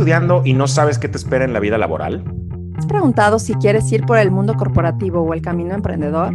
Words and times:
estudiando 0.00 0.40
y 0.46 0.54
no 0.54 0.66
sabes 0.66 0.98
qué 0.98 1.10
te 1.10 1.18
espera 1.18 1.44
en 1.44 1.52
la 1.52 1.60
vida 1.60 1.76
laboral? 1.76 2.24
¿Has 2.78 2.86
preguntado 2.86 3.38
si 3.38 3.52
quieres 3.56 3.92
ir 3.92 4.06
por 4.06 4.16
el 4.16 4.30
mundo 4.30 4.54
corporativo 4.54 5.20
o 5.20 5.34
el 5.34 5.42
camino 5.42 5.74
emprendedor? 5.74 6.32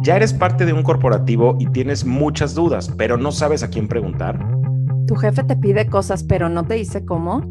¿Ya 0.00 0.16
eres 0.16 0.32
parte 0.32 0.64
de 0.64 0.72
un 0.72 0.82
corporativo 0.82 1.54
y 1.60 1.66
tienes 1.66 2.06
muchas 2.06 2.54
dudas, 2.54 2.90
pero 2.96 3.18
no 3.18 3.30
sabes 3.30 3.62
a 3.62 3.68
quién 3.68 3.88
preguntar? 3.88 4.42
¿Tu 5.06 5.14
jefe 5.16 5.44
te 5.44 5.54
pide 5.54 5.86
cosas 5.86 6.24
pero 6.24 6.48
no 6.48 6.64
te 6.64 6.74
dice 6.76 7.04
cómo? 7.04 7.42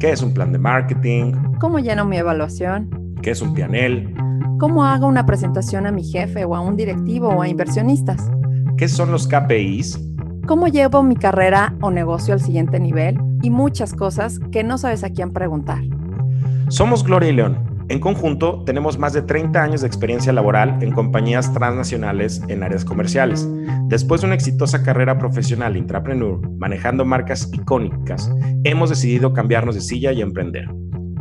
¿Qué 0.00 0.10
es 0.10 0.20
un 0.20 0.34
plan 0.34 0.50
de 0.50 0.58
marketing? 0.58 1.34
¿Cómo 1.60 1.78
lleno 1.78 2.04
mi 2.04 2.16
evaluación? 2.16 3.14
¿Qué 3.22 3.30
es 3.30 3.42
un 3.42 3.54
pianel? 3.54 4.16
¿Cómo 4.58 4.84
hago 4.84 5.06
una 5.06 5.26
presentación 5.26 5.86
a 5.86 5.92
mi 5.92 6.02
jefe 6.02 6.44
o 6.44 6.56
a 6.56 6.60
un 6.60 6.76
directivo 6.76 7.28
o 7.28 7.42
a 7.42 7.46
inversionistas? 7.46 8.32
¿Qué 8.76 8.88
son 8.88 9.12
los 9.12 9.28
KPIs? 9.28 10.00
¿Cómo 10.48 10.66
llevo 10.66 11.04
mi 11.04 11.14
carrera 11.14 11.72
o 11.82 11.92
negocio 11.92 12.34
al 12.34 12.40
siguiente 12.40 12.80
nivel? 12.80 13.16
Y 13.42 13.50
muchas 13.50 13.94
cosas 13.94 14.40
que 14.50 14.64
no 14.64 14.78
sabes 14.78 15.04
a 15.04 15.10
quién 15.10 15.32
preguntar. 15.32 15.82
Somos 16.68 17.04
Gloria 17.04 17.30
y 17.30 17.32
León. 17.32 17.76
En 17.88 18.00
conjunto, 18.00 18.64
tenemos 18.64 18.98
más 18.98 19.12
de 19.12 19.22
30 19.22 19.62
años 19.62 19.80
de 19.82 19.86
experiencia 19.86 20.32
laboral 20.32 20.82
en 20.82 20.90
compañías 20.90 21.52
transnacionales 21.52 22.42
en 22.48 22.64
áreas 22.64 22.84
comerciales. 22.84 23.48
Después 23.86 24.20
de 24.20 24.26
una 24.26 24.34
exitosa 24.34 24.82
carrera 24.82 25.18
profesional 25.18 25.76
intrapreneur, 25.76 26.40
manejando 26.58 27.04
marcas 27.04 27.48
icónicas, 27.52 28.28
hemos 28.64 28.90
decidido 28.90 29.32
cambiarnos 29.32 29.76
de 29.76 29.82
silla 29.82 30.10
y 30.10 30.20
emprender. 30.20 30.68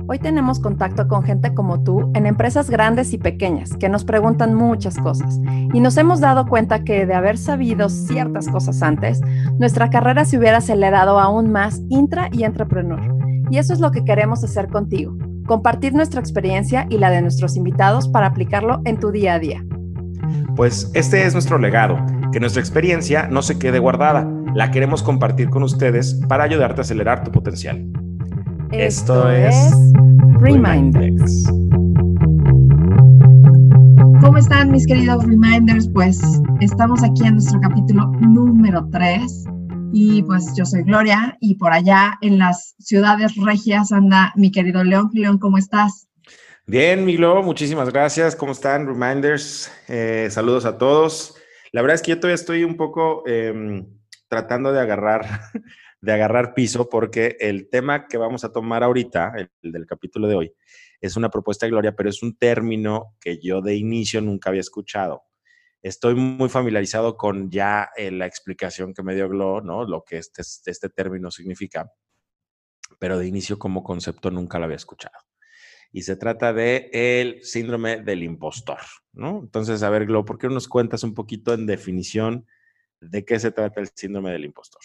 Hoy 0.07 0.19
tenemos 0.19 0.59
contacto 0.59 1.07
con 1.07 1.23
gente 1.23 1.55
como 1.55 1.81
tú 1.83 2.11
en 2.13 2.27
empresas 2.27 2.69
grandes 2.69 3.11
y 3.13 3.17
pequeñas 3.17 3.75
que 3.75 3.89
nos 3.89 4.05
preguntan 4.05 4.53
muchas 4.53 4.97
cosas 4.97 5.39
y 5.73 5.79
nos 5.79 5.97
hemos 5.97 6.19
dado 6.19 6.45
cuenta 6.45 6.83
que 6.83 7.07
de 7.07 7.15
haber 7.15 7.39
sabido 7.39 7.89
ciertas 7.89 8.47
cosas 8.47 8.83
antes, 8.83 9.19
nuestra 9.57 9.89
carrera 9.89 10.23
se 10.23 10.37
hubiera 10.37 10.57
acelerado 10.57 11.19
aún 11.19 11.51
más 11.51 11.81
intra 11.89 12.29
y 12.31 12.43
entrepreneur. 12.43 13.01
Y 13.49 13.57
eso 13.57 13.73
es 13.73 13.79
lo 13.79 13.89
que 13.91 14.03
queremos 14.03 14.43
hacer 14.43 14.67
contigo, 14.67 15.17
compartir 15.47 15.93
nuestra 15.93 16.19
experiencia 16.19 16.85
y 16.89 16.99
la 16.99 17.09
de 17.09 17.23
nuestros 17.23 17.55
invitados 17.55 18.07
para 18.07 18.27
aplicarlo 18.27 18.81
en 18.85 18.99
tu 18.99 19.09
día 19.09 19.33
a 19.33 19.39
día. 19.39 19.65
Pues 20.55 20.91
este 20.93 21.25
es 21.25 21.33
nuestro 21.33 21.57
legado, 21.57 21.97
que 22.31 22.39
nuestra 22.39 22.61
experiencia 22.61 23.27
no 23.27 23.41
se 23.41 23.57
quede 23.57 23.79
guardada, 23.79 24.29
la 24.53 24.69
queremos 24.69 25.01
compartir 25.01 25.49
con 25.49 25.63
ustedes 25.63 26.13
para 26.27 26.43
ayudarte 26.43 26.81
a 26.81 26.83
acelerar 26.83 27.23
tu 27.23 27.31
potencial. 27.31 27.94
Esto, 28.71 29.29
es 29.29 29.55
Reminders. 30.39 31.45
¿Cómo 34.21 34.37
están 34.37 34.71
mis 34.71 34.87
queridos 34.87 35.23
Reminders? 35.25 35.89
Pues 35.93 36.19
estamos 36.59 37.03
aquí 37.03 37.25
en 37.25 37.35
nuestro 37.35 37.59
capítulo 37.61 38.07
número 38.19 38.87
3 38.91 39.45
y 39.93 40.23
pues 40.23 40.53
yo 40.57 40.65
soy 40.65 40.83
Gloria 40.83 41.37
y 41.39 41.55
por 41.55 41.71
allá 41.71 42.17
en 42.21 42.39
las 42.39 42.75
ciudades 42.79 43.35
regias 43.35 43.91
anda 43.91 44.33
mi 44.35 44.51
querido 44.51 44.83
León. 44.83 45.09
León, 45.13 45.37
¿cómo 45.37 45.57
estás? 45.57 46.07
Bien, 46.65 47.05
Miglo, 47.05 47.43
muchísimas 47.43 47.91
gracias. 47.91 48.35
¿Cómo 48.35 48.51
están, 48.51 48.87
Reminders? 48.87 49.71
Eh, 49.87 50.27
saludos 50.31 50.65
a 50.65 50.77
todos. 50.77 51.35
La 51.71 51.81
verdad 51.81 51.95
es 51.95 52.01
que 52.01 52.11
yo 52.11 52.19
todavía 52.19 52.35
estoy 52.35 52.63
un 52.63 52.75
poco 52.75 53.23
em, 53.27 53.85
tratando 54.27 54.73
de 54.73 54.79
agarrar 54.79 55.25
de 56.05 56.13
agarrar 56.13 56.53
piso 56.53 56.87
porque 56.87 57.35
el 57.39 57.67
tema 57.67 58.07
que 58.07 58.17
vamos 58.17 58.43
a 58.43 58.51
tomar 58.51 58.83
ahorita, 58.83 59.33
el, 59.37 59.71
del 59.71 59.87
capítulo 59.87 60.27
de 60.27 60.35
hoy, 60.35 60.53
es 61.01 61.17
una 61.17 61.29
propuesta 61.29 61.65
de 61.65 61.71
Gloria, 61.71 61.95
pero 61.95 62.09
es 62.09 62.21
un 62.21 62.37
término 62.37 63.15
que 63.19 63.39
yo 63.39 63.61
de 63.61 63.75
inicio 63.75 64.21
nunca 64.21 64.51
había 64.51 64.61
escuchado. 64.61 65.23
Estoy 65.81 66.13
muy 66.13 66.47
familiarizado 66.47 67.17
con 67.17 67.49
ya 67.49 67.89
eh, 67.97 68.11
la 68.11 68.27
explicación 68.27 68.93
que 68.93 69.01
me 69.01 69.15
dio 69.15 69.27
Glo, 69.27 69.61
¿no? 69.61 69.83
Lo 69.83 70.03
que 70.03 70.17
este, 70.17 70.43
este 70.43 70.89
término 70.89 71.31
significa, 71.31 71.91
pero 72.99 73.17
de 73.17 73.27
inicio 73.27 73.57
como 73.57 73.83
concepto 73.83 74.29
nunca 74.29 74.59
lo 74.59 74.65
había 74.65 74.77
escuchado. 74.77 75.15
Y 75.91 76.03
se 76.03 76.17
trata 76.17 76.53
de 76.53 76.89
el 76.93 77.43
síndrome 77.43 78.01
del 78.01 78.21
impostor, 78.21 78.79
¿no? 79.11 79.39
Entonces, 79.39 79.81
a 79.81 79.89
ver, 79.89 80.05
Glo, 80.05 80.23
¿por 80.23 80.37
qué 80.37 80.47
no 80.47 80.53
nos 80.53 80.67
cuentas 80.67 81.03
un 81.03 81.15
poquito 81.15 81.53
en 81.53 81.65
definición 81.65 82.45
de 82.99 83.25
qué 83.25 83.39
se 83.39 83.51
trata 83.51 83.81
el 83.81 83.89
síndrome 83.95 84.31
del 84.31 84.45
impostor? 84.45 84.81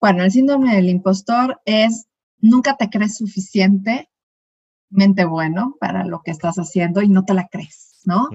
Bueno, 0.00 0.24
el 0.24 0.30
síndrome 0.30 0.74
del 0.76 0.88
impostor 0.88 1.60
es 1.64 2.06
nunca 2.38 2.76
te 2.76 2.90
crees 2.90 3.16
suficientemente 3.16 4.08
bueno 5.28 5.76
para 5.80 6.04
lo 6.04 6.20
que 6.22 6.30
estás 6.30 6.56
haciendo 6.56 7.02
y 7.02 7.08
no 7.08 7.24
te 7.24 7.34
la 7.34 7.48
crees, 7.48 8.02
¿no? 8.04 8.28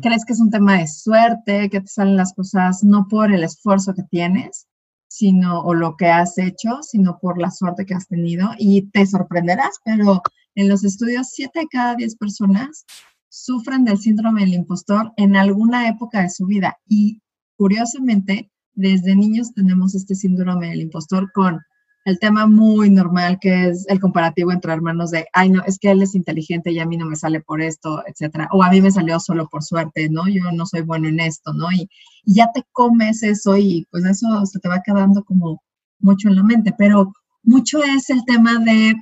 Crees 0.00 0.24
que 0.24 0.32
es 0.32 0.40
un 0.40 0.50
tema 0.50 0.78
de 0.78 0.86
suerte, 0.86 1.68
que 1.68 1.80
te 1.80 1.86
salen 1.86 2.16
las 2.16 2.32
cosas 2.34 2.82
no 2.82 3.06
por 3.08 3.32
el 3.32 3.44
esfuerzo 3.44 3.94
que 3.94 4.04
tienes, 4.04 4.66
sino 5.08 5.60
o 5.60 5.74
lo 5.74 5.96
que 5.96 6.06
has 6.06 6.38
hecho, 6.38 6.82
sino 6.82 7.18
por 7.18 7.38
la 7.38 7.50
suerte 7.50 7.84
que 7.84 7.94
has 7.94 8.08
tenido 8.08 8.50
y 8.58 8.90
te 8.90 9.04
sorprenderás, 9.06 9.78
pero 9.84 10.22
en 10.54 10.68
los 10.68 10.84
estudios 10.84 11.28
7 11.32 11.60
de 11.60 11.68
cada 11.68 11.94
10 11.94 12.16
personas 12.16 12.86
sufren 13.28 13.84
del 13.84 13.98
síndrome 13.98 14.40
del 14.42 14.54
impostor 14.54 15.12
en 15.16 15.36
alguna 15.36 15.88
época 15.88 16.22
de 16.22 16.30
su 16.30 16.46
vida 16.46 16.78
y 16.86 17.20
curiosamente 17.56 18.50
desde 18.74 19.14
niños 19.14 19.52
tenemos 19.54 19.94
este 19.94 20.14
síndrome 20.14 20.68
del 20.70 20.82
impostor 20.82 21.30
con 21.32 21.60
el 22.04 22.18
tema 22.18 22.46
muy 22.46 22.90
normal 22.90 23.38
que 23.40 23.68
es 23.68 23.86
el 23.88 24.00
comparativo 24.00 24.50
entre 24.50 24.72
hermanos 24.72 25.10
de, 25.12 25.26
ay, 25.32 25.50
no, 25.50 25.62
es 25.64 25.78
que 25.78 25.90
él 25.90 26.02
es 26.02 26.14
inteligente 26.14 26.72
y 26.72 26.80
a 26.80 26.86
mí 26.86 26.96
no 26.96 27.06
me 27.06 27.16
sale 27.16 27.40
por 27.40 27.62
esto, 27.62 28.02
etcétera. 28.06 28.48
O 28.52 28.62
a 28.62 28.70
mí 28.70 28.80
me 28.80 28.90
salió 28.90 29.20
solo 29.20 29.48
por 29.48 29.62
suerte, 29.62 30.08
¿no? 30.10 30.28
Yo 30.28 30.50
no 30.52 30.66
soy 30.66 30.82
bueno 30.82 31.08
en 31.08 31.20
esto, 31.20 31.52
¿no? 31.52 31.70
Y, 31.72 31.88
ya 32.24 32.50
te 32.54 32.64
comes 32.70 33.22
eso 33.24 33.56
y 33.56 33.86
pues 33.90 34.04
eso 34.04 34.46
se 34.46 34.60
te 34.60 34.68
va 34.68 34.80
quedando 34.84 35.24
como 35.24 35.60
mucho 35.98 36.28
en 36.28 36.36
la 36.36 36.44
mente. 36.44 36.72
Pero 36.78 37.12
mucho 37.42 37.82
es 37.82 38.10
el 38.10 38.24
tema 38.24 38.58
de 38.58 38.94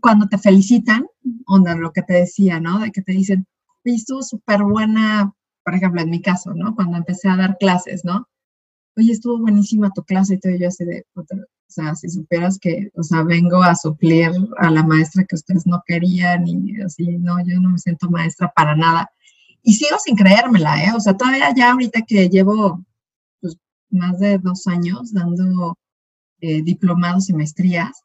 cuando 0.00 0.26
te 0.28 0.38
felicitan, 0.38 1.06
onda, 1.46 1.74
lo 1.76 1.92
que 1.92 2.02
te 2.02 2.14
decía, 2.14 2.60
¿no? 2.60 2.80
De 2.80 2.90
que 2.90 3.02
te 3.02 3.12
dicen, 3.12 3.46
estuvo 3.84 4.22
súper 4.22 4.62
buena, 4.64 5.32
por 5.64 5.74
ejemplo, 5.74 6.00
en 6.00 6.10
mi 6.10 6.20
caso, 6.20 6.52
¿no? 6.54 6.74
Cuando 6.74 6.96
empecé 6.96 7.28
a 7.28 7.36
dar 7.36 7.56
clases, 7.58 8.04
¿no? 8.04 8.26
Oye, 8.98 9.12
estuvo 9.12 9.38
buenísima 9.38 9.90
tu 9.90 10.02
clase 10.02 10.34
y 10.34 10.40
todo, 10.40 10.56
yo 10.56 10.68
así 10.68 10.84
de, 10.84 11.06
o 11.14 11.24
sea, 11.68 11.94
si 11.94 12.08
supieras 12.08 12.58
que, 12.58 12.90
o 12.96 13.02
sea, 13.02 13.22
vengo 13.22 13.62
a 13.62 13.74
suplir 13.74 14.30
a 14.58 14.70
la 14.70 14.82
maestra 14.82 15.24
que 15.24 15.36
ustedes 15.36 15.66
no 15.66 15.82
querían 15.86 16.46
y 16.46 16.80
así, 16.80 17.06
no, 17.18 17.38
yo 17.46 17.60
no 17.60 17.70
me 17.70 17.78
siento 17.78 18.10
maestra 18.10 18.52
para 18.54 18.74
nada. 18.74 19.10
Y 19.62 19.74
sigo 19.74 19.98
sin 20.04 20.16
creérmela, 20.16 20.82
¿eh? 20.84 20.92
O 20.96 21.00
sea, 21.00 21.16
todavía 21.16 21.52
ya 21.54 21.72
ahorita 21.72 22.02
que 22.02 22.28
llevo 22.28 22.84
pues, 23.40 23.56
más 23.90 24.18
de 24.18 24.38
dos 24.38 24.66
años 24.66 25.12
dando 25.12 25.76
eh, 26.40 26.62
diplomados 26.62 27.28
y 27.28 27.34
maestrías, 27.34 28.02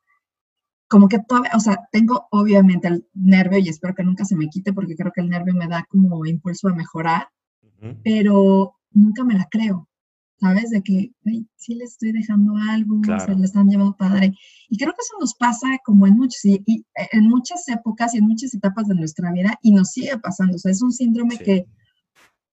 como 0.87 1.07
que 1.07 1.19
todavía, 1.19 1.51
o 1.55 1.59
sea, 1.59 1.87
tengo 1.91 2.27
obviamente 2.31 2.87
el 2.87 3.07
nervio 3.13 3.57
y 3.59 3.69
espero 3.69 3.95
que 3.95 4.03
nunca 4.03 4.25
se 4.25 4.35
me 4.35 4.49
quite 4.49 4.73
porque 4.73 4.95
creo 4.95 5.11
que 5.11 5.21
el 5.21 5.29
nervio 5.29 5.55
me 5.55 5.67
da 5.67 5.85
como 5.89 6.25
impulso 6.25 6.67
a 6.67 6.75
mejorar, 6.75 7.29
pero 8.03 8.75
nunca 8.91 9.23
me 9.23 9.33
la 9.33 9.47
creo. 9.49 9.87
¿Sabes? 10.43 10.71
De 10.71 10.81
que, 10.83 11.11
sí 11.55 11.75
le 11.75 11.85
estoy 11.85 12.11
dejando 12.11 12.53
algo, 12.69 12.99
se 13.25 13.33
le 13.33 13.45
están 13.45 13.69
llevando 13.69 13.95
padre. 13.95 14.33
Y 14.67 14.77
creo 14.77 14.91
que 14.91 15.01
eso 15.01 15.15
nos 15.19 15.35
pasa 15.35 15.67
como 15.85 16.05
en 16.05 16.15
muchos, 16.15 16.43
y, 16.43 16.55
eh, 16.55 17.07
en 17.13 17.29
muchas 17.29 17.67
épocas 17.69 18.13
y 18.13 18.17
en 18.17 18.25
muchas 18.25 18.53
etapas 18.53 18.87
de 18.87 18.95
nuestra 18.95 19.31
vida, 19.31 19.57
y 19.61 19.71
nos 19.71 19.91
sigue 19.91 20.17
pasando. 20.17 20.55
O 20.55 20.59
sea, 20.59 20.71
es 20.71 20.81
un 20.81 20.91
síndrome 20.91 21.37
que 21.37 21.65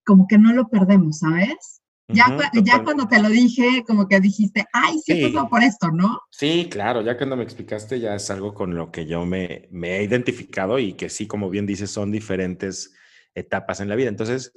como 0.06 0.28
que 0.28 0.38
no 0.38 0.52
lo 0.52 0.68
perdemos, 0.68 1.18
¿sabes? 1.18 1.80
Ya, 2.08 2.36
ya 2.64 2.82
cuando 2.82 3.06
te 3.06 3.22
lo 3.22 3.28
dije, 3.28 3.84
como 3.86 4.08
que 4.08 4.20
dijiste, 4.20 4.66
ay, 4.72 4.98
sí, 5.04 5.12
sí. 5.12 5.30
Pues 5.32 5.44
por 5.48 5.62
esto, 5.62 5.90
¿no? 5.92 6.20
Sí, 6.30 6.68
claro, 6.70 7.02
ya 7.02 7.16
cuando 7.16 7.36
me 7.36 7.44
explicaste 7.44 8.00
ya 8.00 8.16
es 8.16 8.30
algo 8.30 8.52
con 8.52 8.74
lo 8.74 8.90
que 8.90 9.06
yo 9.06 9.24
me, 9.26 9.68
me 9.70 9.96
he 9.96 10.04
identificado 10.04 10.80
y 10.80 10.94
que 10.94 11.08
sí, 11.08 11.28
como 11.28 11.50
bien 11.50 11.66
dices, 11.66 11.90
son 11.90 12.10
diferentes 12.10 12.92
etapas 13.34 13.80
en 13.80 13.88
la 13.88 13.94
vida. 13.94 14.08
Entonces, 14.08 14.52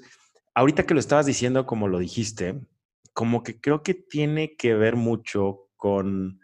ahorita 0.55 0.83
que 0.83 0.95
lo 0.95 0.99
estabas 0.99 1.27
diciendo 1.27 1.67
como 1.67 1.87
lo 1.87 1.99
dijiste, 1.99 2.59
como 3.13 3.43
que 3.43 3.59
creo 3.61 3.83
que 3.83 3.93
tiene 3.93 4.55
que 4.55 4.73
ver 4.73 4.95
mucho 4.95 5.69
con 5.75 6.41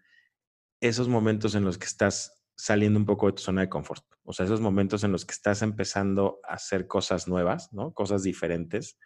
esos 0.82 1.08
momentos 1.08 1.56
en 1.56 1.66
los 1.66 1.78
que 1.78 1.86
estás 1.86 2.44
saliendo 2.56 3.00
un 3.00 3.06
poco 3.06 3.28
de 3.28 3.34
tu 3.34 3.42
zona 3.42 3.62
de 3.62 3.70
confort. 3.70 4.04
O 4.24 4.34
sea, 4.34 4.46
esos 4.46 4.62
momentos 4.62 5.04
en 5.04 5.12
los 5.12 5.26
que 5.26 5.34
estás 5.34 5.62
empezando 5.62 6.40
a 6.48 6.54
hacer 6.54 6.88
cosas 6.88 7.28
nuevas, 7.28 7.74
¿no? 7.74 7.94
Cosas 7.94 8.24
diferentes, 8.24 8.98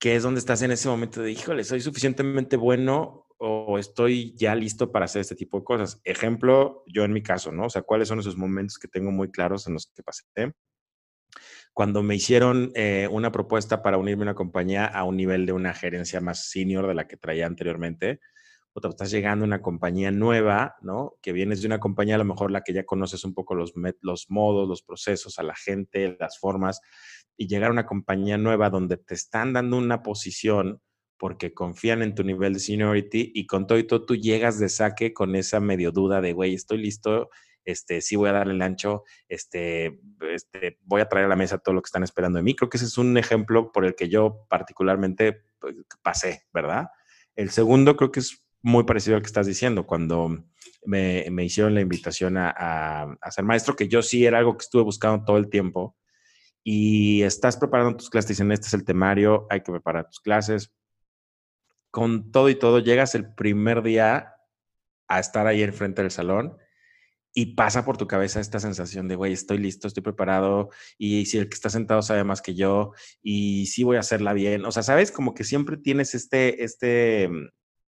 que 0.00 0.16
es 0.16 0.22
donde 0.22 0.40
estás 0.40 0.62
en 0.62 0.70
ese 0.70 0.88
momento 0.88 1.22
de, 1.22 1.30
híjole, 1.30 1.64
soy 1.64 1.80
suficientemente 1.80 2.56
bueno 2.56 3.26
o 3.38 3.78
estoy 3.78 4.34
ya 4.36 4.54
listo 4.54 4.90
para 4.90 5.04
hacer 5.04 5.20
este 5.20 5.36
tipo 5.36 5.58
de 5.58 5.64
cosas. 5.64 6.00
Ejemplo, 6.04 6.82
yo 6.86 7.04
en 7.04 7.12
mi 7.12 7.22
caso, 7.22 7.52
¿no? 7.52 7.66
O 7.66 7.70
sea, 7.70 7.82
¿cuáles 7.82 8.08
son 8.08 8.18
esos 8.18 8.36
momentos 8.36 8.78
que 8.78 8.88
tengo 8.88 9.12
muy 9.12 9.30
claros 9.30 9.66
en 9.66 9.74
los 9.74 9.92
que 9.94 10.02
pasé? 10.02 10.24
Cuando 11.74 12.02
me 12.02 12.16
hicieron 12.16 12.72
eh, 12.74 13.08
una 13.10 13.32
propuesta 13.32 13.82
para 13.82 13.98
unirme 13.98 14.22
a 14.22 14.26
una 14.26 14.34
compañía 14.34 14.86
a 14.86 15.04
un 15.04 15.16
nivel 15.16 15.46
de 15.46 15.52
una 15.52 15.74
gerencia 15.74 16.20
más 16.20 16.50
senior 16.50 16.86
de 16.86 16.94
la 16.94 17.06
que 17.06 17.16
traía 17.16 17.46
anteriormente, 17.46 18.20
puta, 18.72 18.88
estás 18.88 19.10
llegando 19.10 19.44
a 19.44 19.48
una 19.48 19.62
compañía 19.62 20.10
nueva, 20.10 20.76
¿no? 20.82 21.14
Que 21.22 21.32
vienes 21.32 21.60
de 21.60 21.66
una 21.66 21.80
compañía 21.80 22.16
a 22.16 22.18
lo 22.18 22.24
mejor 22.24 22.50
la 22.50 22.62
que 22.62 22.72
ya 22.72 22.84
conoces 22.84 23.24
un 23.24 23.34
poco 23.34 23.54
los, 23.54 23.72
los 24.00 24.26
modos, 24.30 24.68
los 24.68 24.82
procesos, 24.82 25.38
a 25.38 25.42
la 25.42 25.54
gente, 25.54 26.16
las 26.18 26.38
formas, 26.38 26.80
y 27.36 27.46
llegar 27.48 27.70
a 27.70 27.72
una 27.72 27.86
compañía 27.86 28.38
nueva 28.38 28.70
donde 28.70 28.96
te 28.96 29.14
están 29.14 29.52
dando 29.52 29.78
una 29.78 30.02
posición 30.02 30.80
porque 31.18 31.52
confían 31.52 32.02
en 32.02 32.14
tu 32.14 32.22
nivel 32.24 32.54
de 32.54 32.60
seniority 32.60 33.32
y 33.34 33.46
con 33.46 33.66
todo 33.66 33.78
y 33.78 33.84
todo 33.84 34.04
tú 34.04 34.16
llegas 34.16 34.58
de 34.58 34.68
saque 34.68 35.12
con 35.12 35.34
esa 35.34 35.60
medio 35.60 35.90
duda 35.90 36.20
de, 36.20 36.32
güey, 36.32 36.54
estoy 36.54 36.78
listo, 36.78 37.30
este, 37.68 38.00
sí 38.00 38.16
voy 38.16 38.30
a 38.30 38.32
darle 38.32 38.54
el 38.54 38.62
ancho, 38.62 39.04
este, 39.28 40.00
este, 40.32 40.78
voy 40.84 41.02
a 41.02 41.08
traer 41.08 41.26
a 41.26 41.28
la 41.28 41.36
mesa 41.36 41.58
todo 41.58 41.74
lo 41.74 41.82
que 41.82 41.88
están 41.88 42.02
esperando 42.02 42.38
de 42.38 42.42
mí. 42.42 42.56
Creo 42.56 42.70
que 42.70 42.78
ese 42.78 42.86
es 42.86 42.96
un 42.96 43.18
ejemplo 43.18 43.72
por 43.72 43.84
el 43.84 43.94
que 43.94 44.08
yo 44.08 44.46
particularmente 44.48 45.42
pues, 45.58 45.74
pasé, 46.02 46.46
¿verdad? 46.50 46.88
El 47.36 47.50
segundo 47.50 47.94
creo 47.94 48.10
que 48.10 48.20
es 48.20 48.42
muy 48.62 48.84
parecido 48.84 49.16
al 49.16 49.22
que 49.22 49.26
estás 49.26 49.46
diciendo, 49.46 49.86
cuando 49.86 50.46
me, 50.86 51.26
me 51.30 51.44
hicieron 51.44 51.74
la 51.74 51.82
invitación 51.82 52.38
a, 52.38 52.48
a, 53.20 53.30
ser 53.30 53.44
maestro, 53.44 53.76
que 53.76 53.86
yo 53.86 54.00
sí 54.00 54.24
era 54.24 54.38
algo 54.38 54.56
que 54.56 54.62
estuve 54.62 54.82
buscando 54.82 55.26
todo 55.26 55.36
el 55.36 55.50
tiempo, 55.50 55.94
y 56.64 57.22
estás 57.22 57.58
preparando 57.58 57.98
tus 57.98 58.08
clases, 58.08 58.30
dicen, 58.30 58.50
este 58.50 58.68
es 58.68 58.74
el 58.74 58.84
temario, 58.84 59.46
hay 59.50 59.60
que 59.60 59.72
preparar 59.72 60.06
tus 60.06 60.20
clases. 60.20 60.72
Con 61.90 62.32
todo 62.32 62.48
y 62.48 62.54
todo, 62.54 62.78
llegas 62.78 63.14
el 63.14 63.32
primer 63.34 63.82
día 63.82 64.34
a 65.06 65.20
estar 65.20 65.46
ahí 65.46 65.62
enfrente 65.62 66.02
del 66.02 66.10
salón 66.10 66.56
y 67.38 67.46
pasa 67.54 67.84
por 67.84 67.96
tu 67.96 68.08
cabeza 68.08 68.40
esta 68.40 68.58
sensación 68.58 69.06
de, 69.06 69.14
güey, 69.14 69.32
estoy 69.32 69.58
listo, 69.58 69.86
estoy 69.86 70.02
preparado, 70.02 70.70
y 70.98 71.24
si 71.26 71.38
el 71.38 71.48
que 71.48 71.54
está 71.54 71.70
sentado 71.70 72.02
sabe 72.02 72.24
más 72.24 72.42
que 72.42 72.56
yo, 72.56 72.90
y 73.22 73.66
sí 73.66 73.84
voy 73.84 73.96
a 73.96 74.00
hacerla 74.00 74.32
bien. 74.32 74.64
O 74.64 74.72
sea, 74.72 74.82
sabes, 74.82 75.12
como 75.12 75.34
que 75.34 75.44
siempre 75.44 75.76
tienes 75.76 76.16
este, 76.16 76.64
este, 76.64 77.30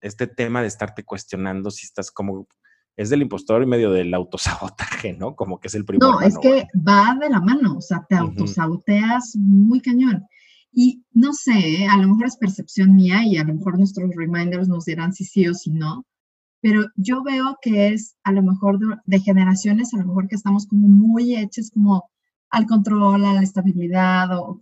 este 0.03 0.27
tema 0.27 0.61
de 0.61 0.69
estarte 0.69 1.03
cuestionando 1.03 1.71
si 1.71 1.87
estás 1.87 2.11
como 2.11 2.47
es 2.95 3.09
del 3.09 3.23
impostor 3.23 3.63
y 3.63 3.67
medio 3.67 3.91
del 3.91 4.13
autosabotaje, 4.13 5.15
¿no? 5.15 5.35
Como 5.35 5.59
que 5.59 5.69
es 5.69 5.75
el 5.77 5.87
primero. 5.87 6.13
No, 6.13 6.21
es 6.21 6.37
que 6.37 6.67
va 6.87 7.17
de 7.19 7.31
la 7.31 7.41
mano, 7.41 7.79
o 7.79 7.81
sea, 7.81 8.05
te 8.07 8.17
autosaboteas 8.17 9.35
muy 9.35 9.81
cañón. 9.81 10.27
Y 10.75 11.07
no 11.13 11.33
sé, 11.33 11.87
a 11.91 11.97
lo 11.97 12.09
mejor 12.09 12.27
es 12.27 12.37
percepción 12.37 12.95
mía 12.95 13.25
y 13.25 13.39
a 13.39 13.45
lo 13.45 13.55
mejor 13.55 13.79
nuestros 13.79 14.11
reminders 14.15 14.69
nos 14.69 14.85
dirán 14.85 15.15
si 15.15 15.25
sí 15.25 15.49
o 15.49 15.55
si 15.55 15.71
no, 15.71 16.05
pero 16.61 16.87
yo 16.97 17.23
veo 17.23 17.57
que 17.63 17.89
es 17.89 18.17
a 18.25 18.33
lo 18.33 18.43
mejor 18.43 18.79
de, 19.05 19.21
generaciones, 19.21 19.95
a 19.95 19.99
lo 19.99 20.07
mejor 20.07 20.29
que 20.29 20.37
estamos 20.37 20.67
como 20.67 20.89
muy 20.89 21.37
hechos 21.37 21.71
como 21.71 22.11
al 22.51 22.67
control, 22.67 23.25
a 23.25 23.35
la 23.35 23.43
estabilidad, 23.43 24.29
o, 24.37 24.59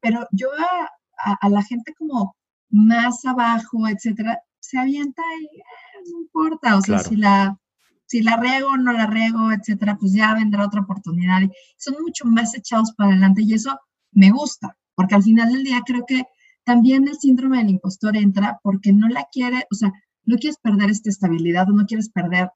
pero 0.00 0.26
yo 0.32 0.48
a, 0.58 1.36
a, 1.40 1.48
la 1.48 1.62
gente 1.62 1.94
como 1.94 2.36
más 2.70 3.24
abajo, 3.24 3.88
etcétera, 3.88 4.40
se 4.60 4.78
avienta 4.78 5.22
y 5.40 6.10
no 6.10 6.20
importa, 6.20 6.76
o 6.76 6.80
sea, 6.80 6.98
si 6.98 7.16
la 7.16 7.58
si 8.06 8.22
la 8.22 8.36
riego 8.36 8.68
o 8.68 8.76
no 8.76 8.92
la 8.92 9.06
riego, 9.06 9.50
etcétera, 9.52 9.96
pues 9.98 10.12
ya 10.12 10.34
vendrá 10.34 10.66
otra 10.66 10.82
oportunidad. 10.82 11.40
Son 11.76 11.94
mucho 12.02 12.24
más 12.26 12.54
echados 12.54 12.92
para 12.92 13.10
adelante 13.10 13.42
y 13.42 13.54
eso 13.54 13.78
me 14.12 14.30
gusta, 14.30 14.76
porque 14.94 15.14
al 15.14 15.22
final 15.22 15.52
del 15.52 15.64
día 15.64 15.82
creo 15.84 16.04
que 16.06 16.24
también 16.64 17.08
el 17.08 17.16
síndrome 17.18 17.58
del 17.58 17.70
impostor 17.70 18.16
entra 18.16 18.60
porque 18.62 18.92
no 18.92 19.08
la 19.08 19.26
quiere, 19.32 19.66
o 19.70 19.74
sea, 19.74 19.92
no 20.26 20.36
quieres 20.36 20.58
perder 20.58 20.90
esta 20.90 21.10
estabilidad 21.10 21.68
o 21.68 21.72
no 21.72 21.86
quieres 21.86 22.08
perder 22.08 22.50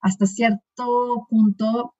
hasta 0.00 0.26
cierto 0.26 1.26
punto 1.28 1.94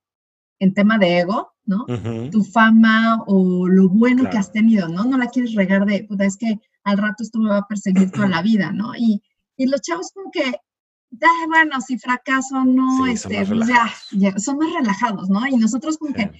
en 0.59 0.73
tema 0.73 0.97
de 0.97 1.19
ego, 1.19 1.53
¿no? 1.65 1.85
Tu 2.31 2.43
fama 2.43 3.23
o 3.27 3.67
lo 3.67 3.89
bueno 3.89 4.29
que 4.29 4.37
has 4.37 4.51
tenido, 4.51 4.87
¿no? 4.87 5.03
No 5.05 5.17
la 5.17 5.27
quieres 5.27 5.53
regar 5.55 5.85
de, 5.85 6.03
puta, 6.03 6.25
es 6.25 6.37
que 6.37 6.59
al 6.83 6.97
rato 6.97 7.23
esto 7.23 7.39
me 7.39 7.49
va 7.49 7.59
a 7.59 7.67
perseguir 7.67 8.11
toda 8.11 8.27
la 8.27 8.41
vida, 8.41 8.71
¿no? 8.71 8.95
Y, 8.95 9.21
y 9.57 9.67
los 9.67 9.81
chavos 9.81 10.11
como 10.13 10.31
que 10.31 10.53
bueno, 11.47 11.81
si 11.81 11.97
fracaso 11.97 12.63
no, 12.65 13.05
este, 13.05 13.45
pues 13.45 13.67
ya, 13.67 14.39
son 14.39 14.57
más 14.57 14.73
relajados, 14.73 15.29
¿no? 15.29 15.45
Y 15.47 15.55
nosotros 15.57 15.97
como 15.97 16.13
que, 16.13 16.31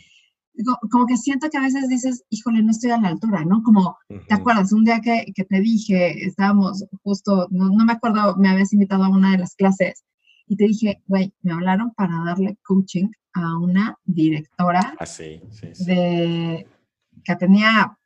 como 0.90 1.06
que 1.08 1.18
siento 1.18 1.50
que 1.50 1.58
a 1.58 1.62
veces 1.62 1.90
dices, 1.90 2.24
híjole, 2.30 2.62
no 2.62 2.72
estoy 2.72 2.92
a 2.92 3.00
la 3.00 3.10
altura, 3.10 3.44
¿no? 3.44 3.64
Como, 3.64 3.98
¿te 4.28 4.34
acuerdas? 4.34 4.72
Un 4.72 4.86
día 4.86 5.02
que, 5.02 5.26
que 5.34 5.44
te 5.44 5.60
dije, 5.60 6.26
estábamos 6.26 6.86
justo, 7.02 7.48
no, 7.52 7.70
no, 7.70 7.86
me 7.86 7.94
acuerdo, 7.94 8.36
me 8.38 8.50
habías 8.50 8.74
invitado 8.74 9.04
a 9.04 9.10
una 9.10 9.32
de 9.32 9.40
las 9.40 9.56
clases 9.56 10.04
y 10.48 10.56
te 10.56 10.66
dije, 10.66 11.02
güey, 11.08 11.34
me 11.42 11.54
hablaron 11.54 11.92
para 11.96 12.24
darle 12.26 12.58
coaching 12.64 13.10
a 13.34 13.58
una 13.58 13.98
directora 14.06 14.96
ah, 15.00 15.06
de 15.86 16.68
que 17.24 17.36
tenía 17.36 17.98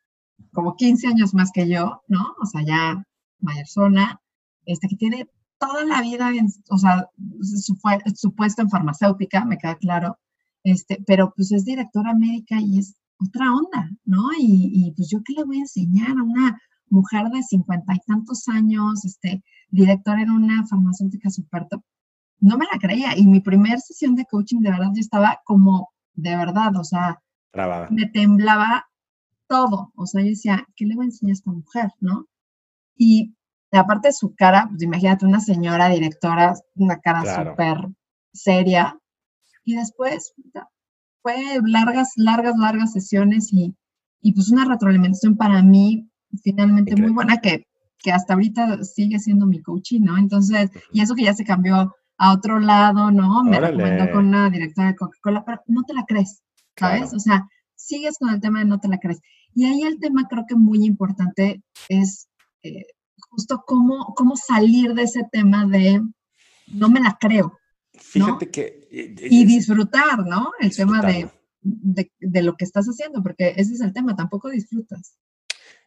como 0.54 0.76
15 0.76 1.08
años 1.08 1.34
más 1.34 1.52
que 1.52 1.68
yo, 1.68 2.02
¿no? 2.08 2.36
O 2.42 2.46
sea, 2.46 2.64
ya 2.64 3.04
mayor 3.40 3.68
zona, 3.68 4.22
este, 4.66 4.88
que 4.88 4.96
tiene 4.96 5.28
toda 5.60 5.84
la 5.86 6.02
vida, 6.02 6.32
o 6.70 6.78
sea, 6.78 7.10
su, 7.42 7.78
su, 8.16 8.36
puesto 8.36 8.62
en 8.62 8.70
farmacéutica, 8.70 9.44
me 9.46 9.58
queda 9.58 9.76
claro, 9.76 10.20
este, 10.64 11.04
pero 11.06 11.34
pues 11.36 11.52
es 11.52 11.66
directora 11.66 12.14
médica 12.14 12.60
y 12.60 12.80
es 12.80 12.96
otra 13.20 13.52
onda, 13.54 13.90
¿no? 14.06 14.30
Y, 14.38 14.72
y, 14.74 14.92
pues 14.96 15.10
yo 15.10 15.20
qué 15.26 15.34
le 15.34 15.44
voy 15.44 15.58
a 15.58 15.62
enseñar 15.62 16.12
a 16.12 16.24
una 16.24 16.60
mujer 16.90 17.28
de 17.30 17.42
cincuenta 17.44 17.94
y 17.94 18.00
tantos 18.06 18.48
años, 18.48 19.04
este, 19.06 19.44
directora 19.70 20.22
en 20.22 20.32
una 20.32 20.66
farmacéutica 20.68 21.30
super 21.30 21.68
top. 21.68 21.82
No 22.40 22.58
me 22.58 22.66
la 22.72 22.80
creía. 22.80 23.18
Y 23.18 23.26
mi 23.26 23.40
primera 23.40 23.80
sesión 23.80 24.16
de 24.16 24.26
coaching, 24.26 24.60
de 24.62 24.72
verdad, 24.72 24.92
yo 24.94 25.02
estaba 25.02 25.40
como, 25.46 25.90
de 26.14 26.36
verdad, 26.36 26.76
o 26.78 26.84
sea, 26.84 27.20
me 27.90 28.08
temblaba 28.08 28.86
todo. 29.48 29.92
O 29.96 30.06
sea, 30.06 30.22
yo 30.22 30.30
decía, 30.30 30.66
¿qué 30.76 30.86
le 30.86 30.96
voy 30.96 31.06
a 31.06 31.08
enseñar 31.08 31.32
a 31.32 31.34
esta 31.34 31.52
mujer, 31.52 31.90
no? 32.00 32.28
Y 32.96 33.36
aparte 33.72 34.10
de 34.10 34.14
su 34.14 34.34
cara, 34.36 34.68
pues 34.70 34.82
imagínate 34.84 35.26
una 35.26 35.40
señora 35.40 35.90
directora, 35.90 36.54
una 36.76 37.00
cara 37.00 37.22
súper 37.22 37.78
seria. 38.34 38.98
Y 39.68 39.76
después 39.76 40.34
fue 41.22 41.36
largas, 41.66 42.14
largas, 42.16 42.56
largas 42.58 42.94
sesiones 42.94 43.52
y, 43.52 43.76
y, 44.22 44.32
pues 44.32 44.50
una 44.50 44.64
retroalimentación 44.64 45.36
para 45.36 45.62
mí 45.62 46.10
finalmente 46.42 46.96
muy 46.96 47.12
buena 47.12 47.36
que, 47.42 47.68
que 48.00 48.14
hasta 48.14 48.36
ahorita 48.36 48.82
sigue 48.86 49.20
siendo 49.20 49.46
mi 49.46 49.62
coaching, 49.62 50.04
¿no? 50.06 50.18
Entonces, 50.18 50.72
y 50.94 51.02
eso 51.02 51.16
que 51.16 51.26
ya 51.26 51.34
se 51.34 51.44
cambió 51.44 51.94
a 52.18 52.34
otro 52.34 52.62
lado, 52.62 53.12
¿no? 53.12 53.44
Me 53.44 53.60
recomendó 53.60 54.10
con 54.14 54.28
una 54.28 54.50
directora 54.50 54.88
de 54.88 54.96
Coca-Cola, 54.96 55.44
pero 55.46 55.62
no 55.68 55.84
te 55.84 55.94
la 55.94 56.06
crees, 56.08 56.42
¿sabes? 56.78 57.14
O 57.14 57.20
sea, 57.20 57.46
sigues 57.76 58.20
con 58.20 58.30
el 58.30 58.40
tema 58.40 58.60
de 58.60 58.66
no 58.66 58.80
te 58.80 58.88
la 58.88 59.00
crees. 59.00 59.20
Y 59.54 59.66
ahí 59.66 59.82
el 59.82 60.00
tema 60.00 60.30
creo 60.30 60.46
que 60.48 60.56
muy 60.56 60.86
importante 60.86 61.62
es 61.90 62.30
eh, 62.64 62.86
justo 63.18 63.66
cómo, 63.68 64.14
cómo 64.16 64.38
salir 64.38 64.94
de 64.94 65.04
ese 65.04 65.28
tema 65.30 65.66
de 65.66 66.02
no 66.68 66.90
me 66.90 67.02
la 67.02 67.18
creo. 67.20 67.60
Fíjate 68.00 68.50
que... 68.50 68.87
Eh, 69.00 69.16
y 69.30 69.46
disfrutar, 69.46 70.26
¿no? 70.26 70.52
El 70.60 70.76
tema 70.76 71.02
de, 71.02 71.30
de, 71.62 72.42
lo 72.42 72.56
que 72.56 72.66
estás 72.66 72.88
haciendo, 72.88 73.22
porque 73.22 73.54
ese 73.56 73.74
es 73.74 73.82
el 73.82 73.94
tema, 73.94 74.16
tampoco 74.16 74.50
disfrutas. 74.50 75.18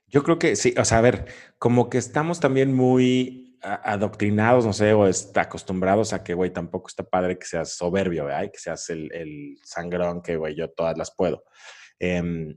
Yo 0.06 0.22
creo 0.22 0.38
que 0.38 0.56
sí, 0.56 0.74
o 0.76 0.84
sea, 0.84 0.98
a 0.98 1.02
ver, 1.02 1.26
como 1.58 1.88
que 1.88 1.98
estamos 1.98 2.40
también 2.40 2.74
muy 2.74 3.58
adoctrinados, 3.62 4.64
no 4.64 4.72
sé, 4.72 4.92
o 4.94 5.06
está 5.06 5.42
acostumbrados 5.42 6.12
a 6.12 6.24
que, 6.24 6.34
güey, 6.34 6.50
tampoco 6.50 6.88
está 6.88 7.02
padre 7.04 7.38
que 7.38 7.46
seas 7.46 7.74
soberbio, 7.74 8.24
¿verdad? 8.24 8.50
que 8.50 8.58
seas 8.58 8.88
el, 8.88 9.12
el 9.12 9.58
sangrón 9.62 10.22
que, 10.22 10.36
güey, 10.36 10.56
yo 10.56 10.70
todas 10.70 10.96
las 10.96 11.14
puedo. 11.14 11.44
Eh, 11.98 12.56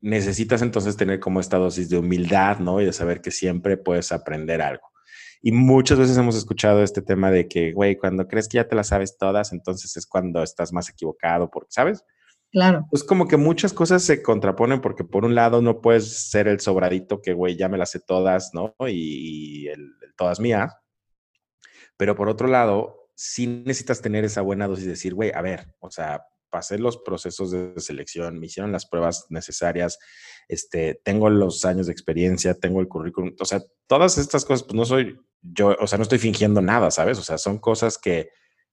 necesitas 0.00 0.62
entonces 0.62 0.96
tener 0.96 1.20
como 1.20 1.40
esta 1.40 1.58
dosis 1.58 1.88
de 1.88 1.98
humildad, 1.98 2.58
¿no? 2.58 2.80
Y 2.80 2.84
de 2.84 2.92
saber 2.92 3.20
que 3.20 3.30
siempre 3.30 3.76
puedes 3.76 4.12
aprender 4.12 4.62
algo. 4.62 4.88
Y 5.42 5.52
muchas 5.52 5.98
veces 5.98 6.16
hemos 6.16 6.36
escuchado 6.36 6.82
este 6.82 7.02
tema 7.02 7.30
de 7.30 7.48
que, 7.48 7.72
güey, 7.72 7.96
cuando 7.96 8.26
crees 8.26 8.48
que 8.48 8.56
ya 8.56 8.68
te 8.68 8.74
las 8.76 8.88
sabes 8.88 9.16
todas, 9.16 9.52
entonces 9.52 9.96
es 9.96 10.06
cuando 10.06 10.42
estás 10.42 10.72
más 10.72 10.88
equivocado, 10.88 11.50
porque, 11.50 11.68
¿sabes? 11.70 12.04
Claro. 12.50 12.86
Es 12.92 13.04
como 13.04 13.28
que 13.28 13.36
muchas 13.36 13.72
cosas 13.72 14.02
se 14.02 14.22
contraponen 14.22 14.80
porque 14.80 15.04
por 15.04 15.24
un 15.24 15.34
lado 15.34 15.60
no 15.60 15.80
puedes 15.80 16.30
ser 16.30 16.48
el 16.48 16.60
sobradito 16.60 17.20
que, 17.20 17.34
güey, 17.34 17.56
ya 17.56 17.68
me 17.68 17.78
las 17.78 17.90
sé 17.90 18.00
todas, 18.00 18.54
¿no? 18.54 18.74
Y, 18.88 19.68
el, 19.68 19.92
todas 20.16 20.40
mías. 20.40 20.74
Pero 21.96 22.16
por 22.16 22.28
otro 22.28 22.48
lado, 22.48 23.10
sí 23.14 23.46
necesitas 23.46 24.00
tener 24.00 24.24
esa 24.24 24.40
buena 24.40 24.66
dosis 24.66 24.84
de 24.84 24.92
decir, 24.92 25.14
güey, 25.14 25.30
a 25.34 25.42
ver, 25.42 25.74
o 25.80 25.90
sea, 25.90 26.24
pasé 26.50 26.78
los 26.78 26.98
procesos 26.98 27.50
de 27.50 27.72
selección, 27.78 28.38
me 28.38 28.46
hicieron 28.46 28.72
las 28.72 28.86
pruebas 28.86 29.26
necesarias, 29.30 29.98
este, 30.48 31.00
tengo 31.04 31.30
los 31.30 31.64
años 31.64 31.86
de 31.86 31.92
experiencia, 31.92 32.54
tengo 32.54 32.80
el 32.80 32.88
currículum, 32.88 33.34
o 33.38 33.44
sea, 33.44 33.60
todas 33.86 34.18
estas 34.18 34.44
cosas, 34.44 34.64
pues 34.64 34.74
no 34.74 34.84
soy 34.84 35.18
yo, 35.40 35.76
o 35.80 35.86
sea, 35.86 35.98
no 35.98 36.02
estoy 36.02 36.18
fingiendo 36.18 36.60
nada, 36.60 36.90
¿sabes? 36.90 37.18
O 37.18 37.22
sea, 37.22 37.38
son 37.38 37.58
cosas 37.58 37.98
que 37.98 38.30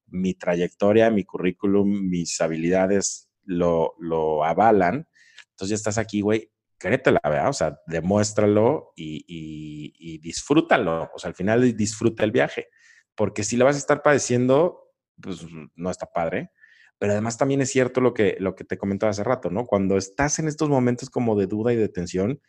mi 0.07 0.33
trayectoria, 0.33 1.09
mi 1.09 1.23
currículum, 1.23 2.09
mis 2.09 2.39
habilidades 2.41 3.29
lo, 3.43 3.95
lo 3.99 4.43
avalan. 4.43 5.07
Entonces 5.51 5.69
ya 5.69 5.75
estás 5.75 5.97
aquí, 5.97 6.21
güey, 6.21 6.51
créetela, 6.77 7.21
¿verdad? 7.23 7.49
O 7.49 7.53
sea, 7.53 7.79
demuéstralo 7.87 8.93
y, 8.95 9.25
y, 9.27 9.93
y 9.97 10.17
disfrútalo. 10.19 11.09
O 11.13 11.19
sea, 11.19 11.29
al 11.29 11.35
final 11.35 11.75
disfruta 11.75 12.23
el 12.23 12.31
viaje. 12.31 12.67
Porque 13.15 13.43
si 13.43 13.57
lo 13.57 13.65
vas 13.65 13.75
a 13.75 13.79
estar 13.79 14.01
padeciendo, 14.01 14.91
pues 15.21 15.45
no 15.75 15.89
está 15.89 16.07
padre. 16.07 16.51
Pero 16.97 17.11
además 17.11 17.37
también 17.37 17.61
es 17.61 17.71
cierto 17.71 18.01
lo 18.01 18.13
que, 18.13 18.37
lo 18.39 18.55
que 18.55 18.63
te 18.63 18.77
comentaba 18.77 19.11
hace 19.11 19.23
rato, 19.23 19.49
¿no? 19.49 19.65
Cuando 19.65 19.97
estás 19.97 20.39
en 20.39 20.47
estos 20.47 20.69
momentos 20.69 21.09
como 21.09 21.35
de 21.35 21.47
duda 21.47 21.73
y 21.73 21.75
de 21.75 21.89
tensión, 21.89 22.41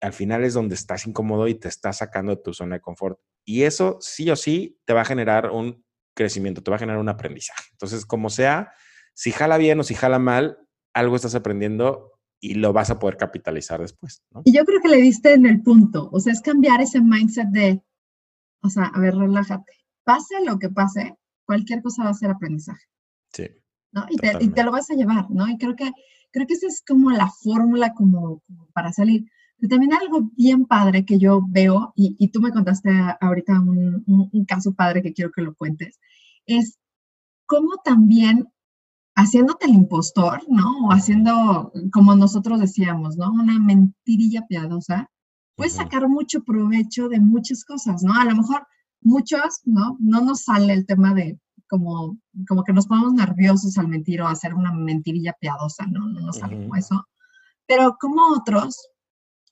al 0.00 0.12
final 0.12 0.44
es 0.44 0.54
donde 0.54 0.74
estás 0.74 1.06
incómodo 1.06 1.48
y 1.48 1.54
te 1.54 1.68
estás 1.68 1.98
sacando 1.98 2.34
de 2.34 2.42
tu 2.42 2.54
zona 2.54 2.76
de 2.76 2.80
confort. 2.80 3.18
Y 3.44 3.62
eso 3.62 3.98
sí 4.00 4.30
o 4.30 4.36
sí 4.36 4.80
te 4.86 4.94
va 4.94 5.02
a 5.02 5.04
generar 5.04 5.50
un 5.50 5.84
crecimiento, 6.14 6.62
te 6.62 6.70
va 6.70 6.76
a 6.76 6.80
generar 6.80 7.00
un 7.00 7.08
aprendizaje. 7.08 7.68
Entonces, 7.72 8.06
como 8.06 8.30
sea, 8.30 8.72
si 9.14 9.32
jala 9.32 9.58
bien 9.58 9.78
o 9.80 9.82
si 9.82 9.94
jala 9.94 10.18
mal, 10.18 10.58
algo 10.94 11.16
estás 11.16 11.34
aprendiendo 11.34 12.12
y 12.40 12.54
lo 12.54 12.72
vas 12.72 12.90
a 12.90 12.98
poder 12.98 13.16
capitalizar 13.16 13.80
después. 13.80 14.22
Y 14.44 14.56
yo 14.56 14.64
creo 14.64 14.80
que 14.80 14.88
le 14.88 14.96
diste 14.96 15.34
en 15.34 15.46
el 15.46 15.62
punto, 15.62 16.08
o 16.10 16.20
sea, 16.20 16.32
es 16.32 16.40
cambiar 16.40 16.80
ese 16.80 17.00
mindset 17.00 17.48
de, 17.48 17.82
o 18.62 18.70
sea, 18.70 18.84
a 18.84 19.00
ver, 19.00 19.14
relájate, 19.14 19.72
pase 20.04 20.36
lo 20.44 20.58
que 20.58 20.70
pase, 20.70 21.16
cualquier 21.44 21.82
cosa 21.82 22.04
va 22.04 22.10
a 22.10 22.14
ser 22.14 22.30
aprendizaje. 22.30 22.86
Sí. 23.32 23.46
¿No? 23.92 24.06
Y 24.08 24.16
te, 24.16 24.32
y 24.40 24.48
te, 24.48 24.62
lo 24.62 24.72
vas 24.72 24.90
a 24.90 24.94
llevar, 24.94 25.30
¿no? 25.30 25.48
Y 25.48 25.58
creo 25.58 25.76
que, 25.76 25.90
creo 26.30 26.46
que 26.46 26.54
esa 26.54 26.66
es 26.66 26.82
como 26.86 27.10
la 27.10 27.28
fórmula 27.42 27.92
como, 27.94 28.42
para 28.72 28.92
salir. 28.92 29.24
Pero 29.58 29.70
también 29.70 29.92
algo 29.92 30.30
bien 30.36 30.66
padre 30.66 31.04
que 31.04 31.18
yo 31.18 31.42
veo, 31.48 31.92
y, 31.96 32.16
y 32.18 32.28
tú 32.28 32.40
me 32.40 32.52
contaste 32.52 32.90
ahorita 33.20 33.60
un, 33.60 34.04
un, 34.06 34.30
un 34.32 34.44
caso 34.44 34.74
padre 34.74 35.02
que 35.02 35.12
quiero 35.12 35.30
que 35.32 35.42
lo 35.42 35.54
cuentes, 35.54 35.98
es 36.46 36.78
cómo 37.46 37.76
también 37.84 38.48
haciéndote 39.16 39.66
el 39.66 39.74
impostor, 39.74 40.42
¿no? 40.48 40.86
O 40.86 40.92
haciendo, 40.92 41.72
como 41.92 42.14
nosotros 42.14 42.60
decíamos, 42.60 43.16
¿no? 43.16 43.30
Una 43.32 43.58
mentirilla 43.58 44.46
piadosa, 44.46 45.10
puedes 45.56 45.74
sacar 45.74 46.08
mucho 46.08 46.42
provecho 46.42 47.08
de 47.08 47.20
muchas 47.20 47.64
cosas, 47.64 48.02
¿no? 48.02 48.14
A 48.14 48.24
lo 48.24 48.36
mejor 48.36 48.66
muchos, 49.02 49.60
¿no? 49.64 49.96
No 50.00 50.20
nos 50.22 50.44
sale 50.44 50.72
el 50.72 50.86
tema 50.86 51.12
de 51.14 51.38
como, 51.70 52.18
como 52.48 52.64
que 52.64 52.72
nos 52.72 52.86
ponemos 52.86 53.14
nerviosos 53.14 53.78
al 53.78 53.88
mentir 53.88 54.20
o 54.20 54.28
hacer 54.28 54.54
una 54.54 54.72
mentirilla 54.72 55.34
piadosa, 55.40 55.86
¿no? 55.86 56.06
No 56.08 56.20
nos 56.20 56.36
sale 56.36 56.56
como 56.56 56.76
eso. 56.76 57.06
Pero 57.66 57.96
como 57.98 58.34
otros, 58.34 58.76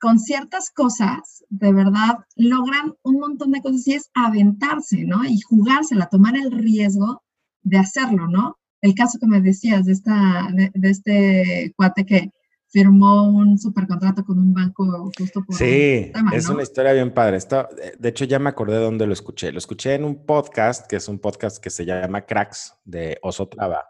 con 0.00 0.18
ciertas 0.18 0.70
cosas, 0.70 1.44
de 1.48 1.72
verdad, 1.72 2.18
logran 2.36 2.94
un 3.02 3.20
montón 3.20 3.52
de 3.52 3.62
cosas 3.62 3.86
y 3.86 3.94
es 3.94 4.10
aventarse, 4.14 5.04
¿no? 5.04 5.24
Y 5.24 5.40
jugársela, 5.40 6.08
tomar 6.08 6.36
el 6.36 6.50
riesgo 6.50 7.22
de 7.62 7.78
hacerlo, 7.78 8.26
¿no? 8.26 8.58
el 8.80 8.94
caso 8.94 9.18
que 9.18 9.26
me 9.26 9.40
decías 9.40 9.84
de, 9.84 9.92
esta, 9.92 10.48
de, 10.52 10.90
este 10.90 11.72
cuate 11.76 12.06
que 12.06 12.30
firmó 12.70 13.24
un 13.24 13.58
supercontrato 13.58 14.24
con 14.24 14.38
un 14.38 14.52
banco 14.52 15.10
justo 15.18 15.42
por 15.44 15.56
Sí, 15.56 16.12
es 16.32 16.48
una 16.48 16.62
historia 16.62 16.92
bien 16.92 17.12
padre. 17.12 17.36
Esto, 17.36 17.68
de 17.98 18.08
hecho, 18.08 18.24
ya 18.24 18.38
me 18.38 18.50
acordé 18.50 18.76
de 18.76 18.84
dónde 18.84 19.06
lo 19.06 19.12
escuché. 19.12 19.52
Lo 19.52 19.58
escuché 19.58 19.94
en 19.94 20.04
un 20.04 20.26
podcast, 20.26 20.86
que 20.86 20.96
es 20.96 21.08
un 21.08 21.18
podcast 21.18 21.62
que 21.62 21.70
se 21.70 21.86
llama 21.86 22.26
Cracks, 22.26 22.74
de 22.84 23.18
Osotrava. 23.22 23.88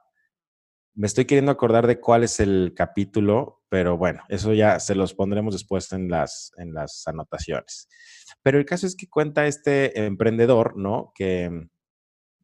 Me 0.94 1.06
estoy 1.06 1.24
queriendo 1.24 1.52
acordar 1.52 1.86
de 1.86 2.00
cuál 2.00 2.24
es 2.24 2.40
el 2.40 2.72
capítulo, 2.76 3.62
pero 3.68 3.96
bueno, 3.96 4.22
eso 4.28 4.52
ya 4.52 4.80
se 4.80 4.94
los 4.94 5.14
pondremos 5.14 5.54
después 5.54 5.92
en 5.92 6.08
las, 6.08 6.52
en 6.56 6.72
las 6.72 7.06
anotaciones. 7.06 7.88
Pero 8.42 8.58
el 8.58 8.64
caso 8.64 8.86
es 8.86 8.96
que 8.96 9.08
cuenta 9.08 9.46
este 9.46 10.06
emprendedor, 10.06 10.76
¿no? 10.76 11.12
Que 11.14 11.68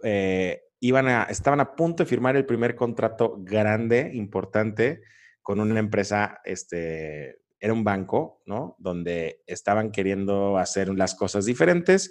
eh, 0.02 0.62
iban 0.80 1.08
a, 1.08 1.24
estaban 1.24 1.60
a 1.60 1.74
punto 1.74 2.02
de 2.02 2.08
firmar 2.08 2.36
el 2.36 2.46
primer 2.46 2.74
contrato 2.74 3.36
grande, 3.38 4.10
importante, 4.14 5.00
con 5.44 5.60
una 5.60 5.78
empresa, 5.78 6.40
este, 6.44 7.42
era 7.60 7.72
un 7.72 7.84
banco, 7.84 8.42
¿no? 8.46 8.74
Donde 8.78 9.42
estaban 9.46 9.92
queriendo 9.92 10.58
hacer 10.58 10.88
las 10.88 11.14
cosas 11.14 11.44
diferentes. 11.44 12.10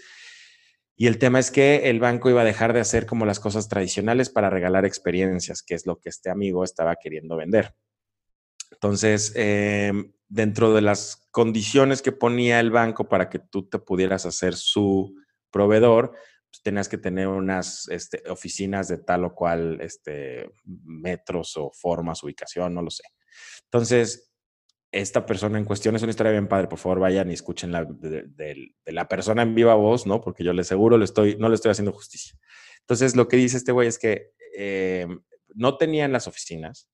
Y 0.95 1.07
el 1.07 1.17
tema 1.17 1.39
es 1.39 1.49
que 1.49 1.89
el 1.89 1.99
banco 1.99 2.29
iba 2.29 2.41
a 2.41 2.45
dejar 2.45 2.73
de 2.73 2.79
hacer 2.79 3.07
como 3.07 3.25
las 3.25 3.39
cosas 3.39 3.67
tradicionales 3.67 4.29
para 4.29 4.51
regalar 4.51 4.85
experiencias, 4.85 5.63
que 5.63 5.73
es 5.73 5.87
lo 5.87 5.99
que 5.99 6.09
este 6.09 6.29
amigo 6.29 6.63
estaba 6.63 6.95
queriendo 6.95 7.35
vender. 7.35 7.75
Entonces, 8.71 9.33
em, 9.35 10.13
dentro 10.27 10.73
de 10.75 10.81
las 10.81 11.27
condiciones 11.31 12.03
que 12.03 12.11
ponía 12.11 12.59
el 12.59 12.69
banco 12.69 13.09
para 13.09 13.29
que 13.29 13.39
tú 13.39 13.67
te 13.67 13.79
pudieras 13.79 14.27
hacer 14.27 14.53
su 14.53 15.15
proveedor, 15.49 16.11
pues, 16.51 16.61
tenías 16.61 16.87
que 16.87 16.99
tener 16.99 17.27
unas 17.27 17.87
este, 17.89 18.21
oficinas 18.29 18.87
de 18.87 18.99
tal 18.99 19.25
o 19.25 19.33
cual 19.33 19.81
este, 19.81 20.51
metros 20.63 21.57
o 21.57 21.71
formas, 21.73 22.21
ubicación, 22.21 22.75
no 22.75 22.83
lo 22.83 22.91
sé. 22.91 23.03
Entonces, 23.65 24.33
esta 24.91 25.25
persona 25.25 25.57
en 25.57 25.65
cuestión 25.65 25.95
es 25.95 26.03
una 26.03 26.11
historia 26.11 26.31
bien 26.31 26.47
padre. 26.47 26.67
Por 26.67 26.77
favor, 26.77 26.99
vayan 26.99 27.31
y 27.31 27.33
escuchen 27.33 27.71
la, 27.71 27.83
de, 27.83 28.75
la 28.85 29.07
persona 29.07 29.41
en 29.41 29.55
viva 29.55 29.73
voz, 29.73 30.05
¿no? 30.05 30.21
Porque 30.21 30.43
yo 30.43 30.53
le 30.53 30.63
seguro 30.63 30.97
le 30.97 31.05
estoy, 31.05 31.35
no 31.37 31.49
le 31.49 31.55
estoy 31.55 31.71
haciendo 31.71 31.91
justicia. 31.91 32.37
Entonces, 32.81 33.15
lo 33.15 33.27
que 33.27 33.37
dice 33.37 33.57
este 33.57 33.71
güey 33.71 33.87
es 33.87 33.97
que 33.97 34.31
eh, 34.55 35.07
no 35.55 35.77
tenían 35.77 36.11
las 36.11 36.27
oficinas, 36.27 36.89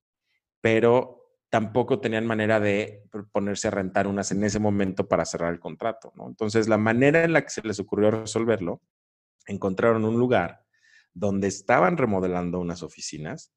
pero 0.61 1.19
tampoco 1.49 1.99
tenían 1.99 2.25
manera 2.25 2.59
de 2.59 3.03
ponerse 3.31 3.67
a 3.67 3.71
rentar 3.71 4.07
unas 4.07 4.31
en 4.31 4.43
ese 4.43 4.59
momento 4.59 5.07
para 5.07 5.25
cerrar 5.25 5.51
el 5.51 5.59
contrato, 5.59 6.13
¿no? 6.15 6.27
Entonces, 6.27 6.69
la 6.69 6.77
manera 6.77 7.23
en 7.23 7.33
la 7.33 7.41
que 7.41 7.49
se 7.49 7.61
les 7.63 7.79
ocurrió 7.79 8.11
resolverlo 8.11 8.81
encontraron 9.47 10.05
un 10.05 10.17
lugar 10.17 10.63
donde 11.13 11.47
estaban 11.47 11.97
remodelando 11.97 12.59
unas 12.59 12.83
oficinas 12.83 13.51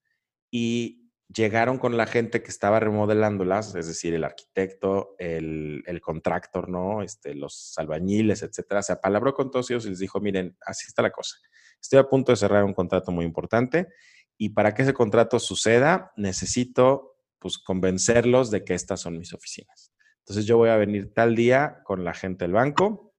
y 0.50 1.01
llegaron 1.32 1.78
con 1.78 1.96
la 1.96 2.06
gente 2.06 2.42
que 2.42 2.50
estaba 2.50 2.80
remodelándolas, 2.80 3.74
es 3.74 3.86
decir, 3.86 4.14
el 4.14 4.24
arquitecto, 4.24 5.14
el, 5.18 5.82
el 5.86 6.00
contractor, 6.00 6.68
¿no? 6.68 7.02
Este, 7.02 7.34
los 7.34 7.74
albañiles, 7.78 8.42
etcétera. 8.42 8.82
Se 8.82 8.92
apalabró 8.92 9.34
con 9.34 9.50
todos 9.50 9.70
ellos 9.70 9.86
y 9.86 9.90
les 9.90 9.98
dijo, 9.98 10.20
miren, 10.20 10.56
así 10.66 10.86
está 10.86 11.02
la 11.02 11.10
cosa. 11.10 11.36
Estoy 11.80 11.98
a 11.98 12.08
punto 12.08 12.32
de 12.32 12.36
cerrar 12.36 12.64
un 12.64 12.74
contrato 12.74 13.10
muy 13.12 13.24
importante 13.24 13.88
y 14.36 14.50
para 14.50 14.74
que 14.74 14.82
ese 14.82 14.94
contrato 14.94 15.38
suceda, 15.38 16.12
necesito 16.16 17.16
pues 17.38 17.58
convencerlos 17.58 18.50
de 18.50 18.64
que 18.64 18.74
estas 18.74 19.00
son 19.00 19.18
mis 19.18 19.32
oficinas. 19.32 19.92
Entonces 20.20 20.46
yo 20.46 20.56
voy 20.56 20.70
a 20.70 20.76
venir 20.76 21.12
tal 21.12 21.34
día 21.34 21.80
con 21.84 22.04
la 22.04 22.14
gente 22.14 22.44
del 22.44 22.52
banco, 22.52 23.12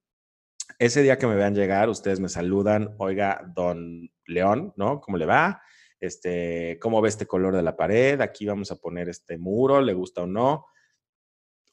ese 0.78 1.02
día 1.02 1.18
que 1.18 1.26
me 1.26 1.34
vean 1.34 1.54
llegar, 1.54 1.88
ustedes 1.88 2.20
me 2.20 2.28
saludan, 2.28 2.94
oiga, 2.98 3.44
don 3.54 4.10
León, 4.26 4.72
¿no? 4.76 5.00
¿Cómo 5.00 5.18
le 5.18 5.26
va? 5.26 5.62
Este, 6.04 6.78
¿cómo 6.80 7.00
ve 7.00 7.08
este 7.08 7.26
color 7.26 7.54
de 7.54 7.62
la 7.62 7.76
pared? 7.76 8.20
Aquí 8.20 8.46
vamos 8.46 8.70
a 8.70 8.76
poner 8.76 9.08
este 9.08 9.38
muro, 9.38 9.80
¿le 9.80 9.94
gusta 9.94 10.22
o 10.22 10.26
no? 10.26 10.66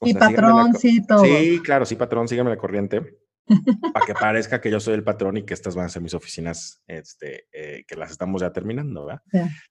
y 0.04 0.14
patrón, 0.14 0.74
sí, 0.74 1.06
todo. 1.06 1.24
Sí, 1.24 1.60
claro, 1.62 1.86
sí, 1.86 1.94
patrón, 1.96 2.28
síganme 2.28 2.50
la 2.50 2.56
corriente. 2.56 3.18
para 3.92 4.06
que 4.06 4.14
parezca 4.14 4.60
que 4.60 4.70
yo 4.70 4.80
soy 4.80 4.94
el 4.94 5.04
patrón 5.04 5.36
y 5.36 5.44
que 5.44 5.54
estas 5.54 5.74
van 5.74 5.86
a 5.86 5.88
ser 5.88 6.02
mis 6.02 6.14
oficinas, 6.14 6.82
este, 6.86 7.48
eh, 7.52 7.84
que 7.86 7.96
las 7.96 8.10
estamos 8.10 8.40
ya 8.40 8.52
terminando, 8.52 9.06
¿verdad? 9.06 9.22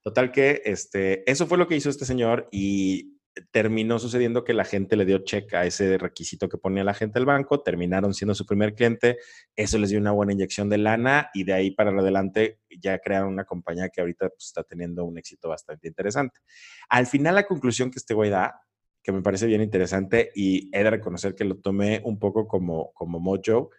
Total 0.02 0.30
que, 0.30 0.62
este, 0.64 1.28
eso 1.30 1.46
fue 1.46 1.58
lo 1.58 1.66
que 1.66 1.76
hizo 1.76 1.88
este 1.88 2.04
señor 2.04 2.48
y 2.52 3.11
terminó 3.50 3.98
sucediendo 3.98 4.44
que 4.44 4.52
la 4.52 4.64
gente 4.64 4.96
le 4.96 5.04
dio 5.04 5.18
check 5.18 5.54
a 5.54 5.64
ese 5.64 5.96
requisito 5.98 6.48
que 6.48 6.58
ponía 6.58 6.84
la 6.84 6.94
gente 6.94 7.18
del 7.18 7.26
banco, 7.26 7.62
terminaron 7.62 8.12
siendo 8.14 8.34
su 8.34 8.44
primer 8.44 8.74
cliente, 8.74 9.18
eso 9.56 9.78
les 9.78 9.90
dio 9.90 9.98
una 9.98 10.12
buena 10.12 10.32
inyección 10.32 10.68
de 10.68 10.78
lana 10.78 11.30
y 11.32 11.44
de 11.44 11.52
ahí 11.54 11.70
para 11.70 11.90
adelante 11.90 12.60
ya 12.80 12.98
crearon 12.98 13.32
una 13.32 13.44
compañía 13.44 13.88
que 13.88 14.00
ahorita 14.00 14.28
pues, 14.28 14.46
está 14.46 14.62
teniendo 14.62 15.04
un 15.04 15.18
éxito 15.18 15.48
bastante 15.48 15.88
interesante. 15.88 16.40
Al 16.88 17.06
final 17.06 17.34
la 17.34 17.46
conclusión 17.46 17.90
que 17.90 17.98
este 17.98 18.14
güey 18.14 18.30
da, 18.30 18.60
que 19.02 19.12
me 19.12 19.22
parece 19.22 19.46
bien 19.46 19.62
interesante 19.62 20.30
y 20.34 20.68
he 20.76 20.84
de 20.84 20.90
reconocer 20.90 21.34
que 21.34 21.44
lo 21.44 21.56
tomé 21.56 22.00
un 22.04 22.18
poco 22.18 22.46
como, 22.46 22.92
como 22.92 23.18
mojo, 23.18 23.70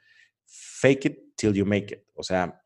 fake 0.45 1.05
it 1.05 1.19
till 1.35 1.53
you 1.53 1.65
make 1.65 1.93
it. 1.93 2.03
O 2.13 2.23
sea, 2.23 2.61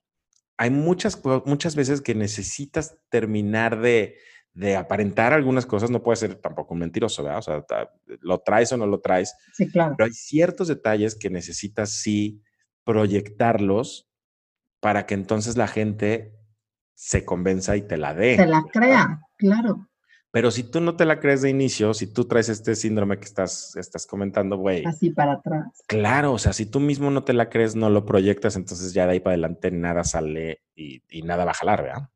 hay 0.58 0.72
muchas, 0.72 1.22
muchas 1.46 1.75
veces 1.75 2.01
que 2.01 2.15
necesitas 2.15 2.98
terminar 3.10 3.79
de 3.79 4.17
de 4.58 4.76
aparentar 4.76 5.34
algunas 5.34 5.68
cosas 5.68 5.92
no 5.92 6.02
puede 6.02 6.16
ser 6.16 6.34
tampoco 6.36 6.74
un 6.74 6.80
mentiroso, 6.80 7.24
¿verdad? 7.24 7.38
O 7.38 7.42
sea, 7.44 7.90
lo 8.22 8.40
traes 8.40 8.72
o 8.72 8.78
no 8.78 8.88
lo 8.88 9.00
traes. 9.00 9.36
Sí, 9.54 9.70
claro. 9.70 9.94
Pero 9.96 10.08
hay 10.08 10.14
ciertos 10.14 10.68
detalles 10.68 11.14
que 11.14 11.30
necesitas 11.30 11.92
sí 11.92 12.42
proyectarlos 12.84 14.10
para 14.80 15.06
que 15.06 15.14
entonces 15.14 15.58
la 15.58 15.68
gente 15.68 16.34
se 16.96 17.24
convenza 17.24 17.78
y 17.78 17.84
te 17.84 17.98
la 17.98 18.16
dé. 18.16 18.36
Te 18.36 18.48
la 18.48 18.64
crea, 18.64 19.22
claro. 19.38 19.90
Pero 20.32 20.50
si 20.50 20.64
tú 20.64 20.82
no 20.82 20.96
te 20.96 21.06
la 21.06 21.20
crees 21.20 21.44
de 21.44 21.52
inicio, 21.52 21.94
si 21.94 22.12
tú 22.12 22.26
traes 22.26 22.50
este 22.50 22.76
síndrome 22.76 23.20
que 23.20 23.26
estás, 23.26 23.76
estás 23.76 24.08
comentando, 24.08 24.58
güey. 24.58 24.84
Así 24.86 25.12
para 25.12 25.34
atrás. 25.34 25.68
Claro, 25.88 26.34
o 26.34 26.40
sea, 26.40 26.52
si 26.54 26.66
tú 26.66 26.80
mismo 26.80 27.12
no 27.12 27.24
te 27.24 27.34
la 27.34 27.50
crees, 27.50 27.76
no 27.76 27.92
lo 27.92 28.06
proyectas, 28.06 28.56
entonces 28.56 28.92
ya 28.94 29.06
de 29.06 29.14
ahí 29.14 29.20
para 29.20 29.34
adelante 29.34 29.70
nada 29.70 30.04
sale 30.04 30.64
y, 30.74 31.04
y 31.10 31.22
nada 31.22 31.46
va 31.46 31.52
a 31.52 31.56
jalar, 31.56 31.84
¿verdad? 31.84 32.10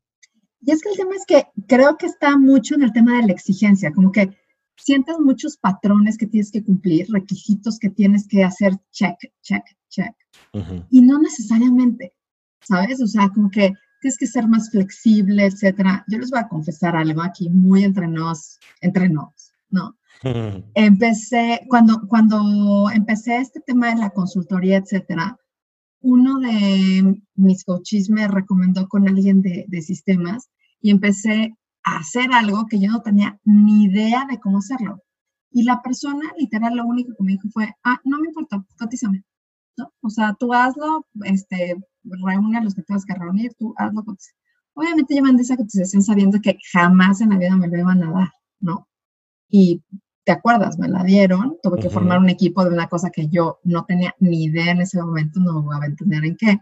Y 0.61 0.71
es 0.71 0.81
que 0.81 0.89
el 0.89 0.97
tema 0.97 1.15
es 1.15 1.25
que 1.25 1.47
creo 1.67 1.97
que 1.97 2.05
está 2.05 2.37
mucho 2.37 2.75
en 2.75 2.83
el 2.83 2.93
tema 2.93 3.17
de 3.17 3.27
la 3.27 3.33
exigencia, 3.33 3.91
como 3.91 4.11
que 4.11 4.29
sientes 4.77 5.17
muchos 5.19 5.57
patrones 5.57 6.17
que 6.17 6.27
tienes 6.27 6.51
que 6.51 6.63
cumplir, 6.63 7.07
requisitos 7.09 7.79
que 7.79 7.89
tienes 7.89 8.27
que 8.27 8.43
hacer 8.43 8.73
check, 8.91 9.15
check, 9.41 9.63
check. 9.89 10.13
Y 10.89 11.01
no 11.01 11.19
necesariamente, 11.19 12.13
¿sabes? 12.61 13.01
O 13.01 13.07
sea, 13.07 13.29
como 13.29 13.49
que 13.49 13.73
tienes 14.01 14.17
que 14.17 14.27
ser 14.27 14.47
más 14.47 14.71
flexible, 14.71 15.45
etcétera. 15.45 16.03
Yo 16.07 16.17
les 16.17 16.31
voy 16.31 16.39
a 16.39 16.47
confesar 16.47 16.95
algo 16.95 17.21
aquí 17.21 17.49
muy 17.49 17.83
entre 17.83 18.07
nos, 18.07 18.59
entre 18.81 19.09
nos, 19.09 19.53
¿no? 19.69 19.95
Empecé, 20.75 21.61
cuando, 21.67 22.07
cuando 22.07 22.89
empecé 22.93 23.37
este 23.37 23.59
tema 23.59 23.89
de 23.89 23.99
la 23.99 24.09
consultoría, 24.11 24.77
etcétera, 24.77 25.37
uno 26.01 26.39
de 26.39 27.21
mis 27.35 27.63
coaches 27.63 28.09
me 28.09 28.27
recomendó 28.27 28.87
con 28.87 29.07
alguien 29.07 29.41
de, 29.41 29.81
sistemas 29.81 30.49
y 30.81 30.91
empecé 30.91 31.55
a 31.83 31.97
hacer 31.97 32.31
algo 32.33 32.65
que 32.67 32.79
yo 32.79 32.91
no 32.91 33.01
tenía 33.01 33.39
ni 33.43 33.85
idea 33.85 34.25
de 34.29 34.39
cómo 34.39 34.59
hacerlo. 34.59 35.01
Y 35.51 35.63
la 35.63 35.81
persona, 35.81 36.31
literal, 36.37 36.75
lo 36.75 36.85
único 36.85 37.13
que 37.15 37.23
me 37.23 37.33
dijo 37.33 37.49
fue, 37.51 37.73
ah, 37.83 37.99
no 38.05 38.19
me 38.19 38.27
importa, 38.27 38.63
cotízame. 38.77 39.23
¿No? 39.77 39.91
O 40.01 40.09
sea, 40.09 40.35
tú 40.39 40.53
hazlo, 40.53 41.05
este, 41.23 41.75
reúne 42.03 42.57
a 42.57 42.63
los 42.63 42.75
que 42.75 42.83
tengas 42.83 43.05
que 43.05 43.13
reunir, 43.13 43.53
tú 43.57 43.73
hazlo, 43.77 44.03
cotízame. 44.03 44.37
Obviamente 44.73 45.15
yo 45.15 45.21
mandé 45.21 45.43
esa 45.43 45.57
cotización 45.57 46.01
sabiendo 46.01 46.39
que 46.41 46.57
jamás 46.71 47.21
en 47.21 47.29
la 47.29 47.37
vida 47.37 47.55
me 47.57 47.67
lo 47.67 47.77
iban 47.77 48.03
a 48.03 48.11
dar, 48.11 48.31
¿no? 48.59 48.87
Y 49.49 49.83
¿te 50.23 50.31
acuerdas? 50.31 50.77
Me 50.77 50.87
la 50.87 51.03
dieron, 51.03 51.57
tuve 51.63 51.79
que 51.79 51.89
formar 51.89 52.19
un 52.19 52.29
equipo 52.29 52.63
de 52.63 52.71
una 52.71 52.87
cosa 52.87 53.09
que 53.09 53.27
yo 53.27 53.59
no 53.63 53.85
tenía 53.85 54.15
ni 54.19 54.45
idea 54.45 54.71
en 54.71 54.81
ese 54.81 55.01
momento, 55.01 55.39
no 55.39 55.61
voy 55.61 55.77
a 55.81 55.85
entender 55.85 56.25
en 56.25 56.35
qué. 56.37 56.59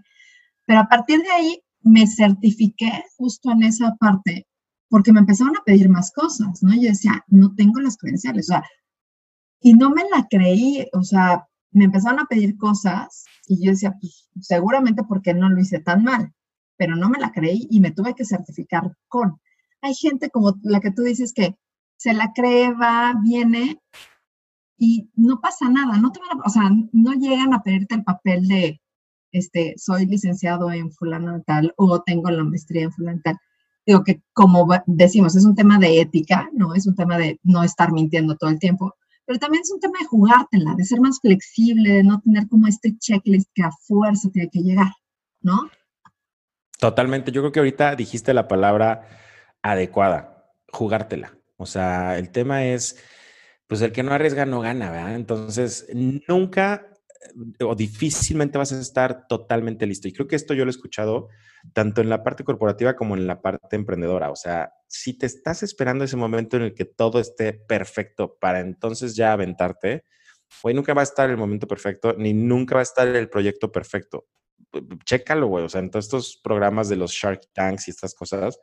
Pero 0.66 0.80
a 0.80 0.88
partir 0.88 1.22
de 1.22 1.30
ahí 1.30 1.64
me 1.82 2.08
certifiqué 2.08 3.04
justo 3.18 3.52
en 3.52 3.64
esa 3.64 3.96
parte 3.96 4.48
porque 4.90 5.14
me 5.14 5.20
empezaron 5.20 5.56
a 5.56 5.64
pedir 5.64 5.90
más 5.90 6.12
cosas, 6.12 6.64
¿no? 6.64 6.74
Yo 6.74 6.90
decía, 6.90 7.24
no 7.28 7.54
tengo 7.56 7.80
las 7.80 7.98
credenciales, 7.98 8.50
o 8.50 8.54
sea, 8.54 8.64
y 9.62 9.74
no 9.74 9.92
me 9.92 10.04
la 10.12 10.28
creí, 10.30 10.88
o 10.94 11.04
sea, 11.04 11.48
me 11.72 11.86
empezaron 11.86 12.20
a 12.20 12.26
pedir 12.26 12.58
cosas 12.58 13.26
y 13.48 13.64
yo 13.64 13.72
decía, 13.72 13.96
pues 14.00 14.30
seguramente 14.42 15.04
porque 15.04 15.34
no 15.34 15.50
lo 15.50 15.60
hice 15.60 15.80
tan 15.80 16.04
mal, 16.04 16.34
pero 16.78 16.96
no 16.96 17.10
me 17.10 17.20
la 17.20 17.32
creí 17.32 17.68
y 17.70 17.80
me 17.80 17.92
tuve 17.92 18.16
que 18.16 18.26
certificar 18.26 18.96
con. 19.08 19.40
Hay 19.82 19.94
gente 19.94 20.30
como 20.30 20.56
la 20.64 20.80
que 20.80 20.92
tú 20.92 21.04
dices 21.04 21.34
que 21.34 21.56
se 22.00 22.14
la 22.14 22.32
cree, 22.34 22.74
va, 22.74 23.14
viene 23.22 23.78
y 24.78 25.10
no 25.16 25.42
pasa 25.42 25.70
nada, 25.70 25.98
no 25.98 26.12
te 26.14 26.22
van 26.22 26.40
a, 26.40 26.44
o 26.46 26.50
sea, 26.50 26.72
no 26.94 27.14
llegan 27.14 27.54
a 27.54 27.62
pedirte 27.62 27.96
el 27.96 28.06
papel 28.06 28.48
de, 28.48 28.82
este, 29.34 29.74
soy 29.78 30.06
licenciado 30.06 30.72
en 30.72 30.92
fulano 30.94 31.44
tal 31.46 31.74
o 31.76 32.02
tengo 32.02 32.32
la 32.32 32.46
maestría 32.46 32.84
en 32.84 32.94
fulano 32.94 33.20
tal. 33.22 33.38
Digo 33.86 34.04
que 34.06 34.22
como 34.32 34.66
decimos, 34.86 35.36
es 35.36 35.44
un 35.44 35.56
tema 35.56 35.78
de 35.78 36.00
ética, 36.00 36.50
¿no? 36.54 36.74
Es 36.74 36.88
un 36.88 36.96
tema 36.96 37.18
de 37.18 37.38
no 37.44 37.64
estar 37.64 37.92
mintiendo 37.92 38.38
todo 38.38 38.50
el 38.50 38.60
tiempo, 38.60 38.96
pero 39.26 39.38
también 39.38 39.64
es 39.64 39.72
un 39.72 39.82
tema 39.82 40.00
de 40.00 40.06
jugártela, 40.06 40.76
de 40.76 40.86
ser 40.86 41.02
más 41.02 41.20
flexible, 41.20 41.96
de 41.96 42.04
no 42.04 42.22
tener 42.22 42.48
como 42.48 42.68
este 42.68 42.98
checklist 42.98 43.50
que 43.54 43.64
a 43.64 43.72
fuerza 43.72 44.30
tiene 44.32 44.50
que 44.50 44.62
llegar, 44.62 44.94
¿no? 45.42 45.70
Totalmente. 46.80 47.34
Yo 47.34 47.42
creo 47.42 47.52
que 47.52 47.60
ahorita 47.60 47.98
dijiste 47.98 48.34
la 48.34 48.48
palabra 48.48 49.06
adecuada, 49.62 50.54
jugártela. 50.72 51.39
O 51.60 51.66
sea, 51.66 52.18
el 52.18 52.32
tema 52.32 52.66
es, 52.66 52.98
pues 53.68 53.82
el 53.82 53.92
que 53.92 54.02
no 54.02 54.14
arriesga 54.14 54.46
no 54.46 54.62
gana, 54.62 54.92
¿verdad? 54.92 55.16
Entonces, 55.16 55.88
nunca 55.94 56.90
eh, 57.60 57.64
o 57.64 57.76
difícilmente 57.76 58.58
vas 58.58 58.72
a 58.72 58.80
estar 58.80 59.28
totalmente 59.28 59.86
listo. 59.86 60.08
Y 60.08 60.14
creo 60.14 60.28
que 60.28 60.36
esto 60.36 60.54
yo 60.54 60.66
lo 60.66 60.70
he 60.70 60.72
escuchado 60.72 61.28
tanto 61.74 62.02
en 62.02 62.10
la 62.10 62.24
parte 62.24 62.44
corporativa 62.44 62.96
como 62.96 63.16
en 63.16 63.28
la 63.28 63.42
parte 63.42 63.76
emprendedora. 63.76 64.32
O 64.32 64.36
sea, 64.36 64.72
si 64.88 65.18
te 65.18 65.26
estás 65.26 65.64
esperando 65.64 66.06
ese 66.06 66.16
momento 66.16 66.58
en 66.58 66.64
el 66.64 66.74
que 66.74 66.86
todo 66.86 67.20
esté 67.20 67.54
perfecto 67.54 68.38
para 68.40 68.62
entonces 68.62 69.16
ya 69.16 69.34
aventarte, 69.34 70.06
hoy 70.64 70.74
nunca 70.74 70.94
va 70.94 71.02
a 71.02 71.04
estar 71.04 71.30
el 71.30 71.38
momento 71.38 71.68
perfecto, 71.68 72.16
ni 72.18 72.34
nunca 72.34 72.76
va 72.76 72.82
a 72.82 72.84
estar 72.84 73.08
el 73.08 73.30
proyecto 73.30 73.72
perfecto. 73.72 74.28
Chécalo, 75.06 75.48
güey. 75.48 75.66
O 75.66 75.70
sea, 75.70 75.82
en 75.82 75.92
todos 75.92 76.06
estos 76.06 76.40
programas 76.42 76.90
de 76.90 76.96
los 76.96 77.12
Shark 77.12 77.42
Tanks 77.54 77.88
y 77.88 77.92
estas 77.92 78.16
cosas, 78.16 78.60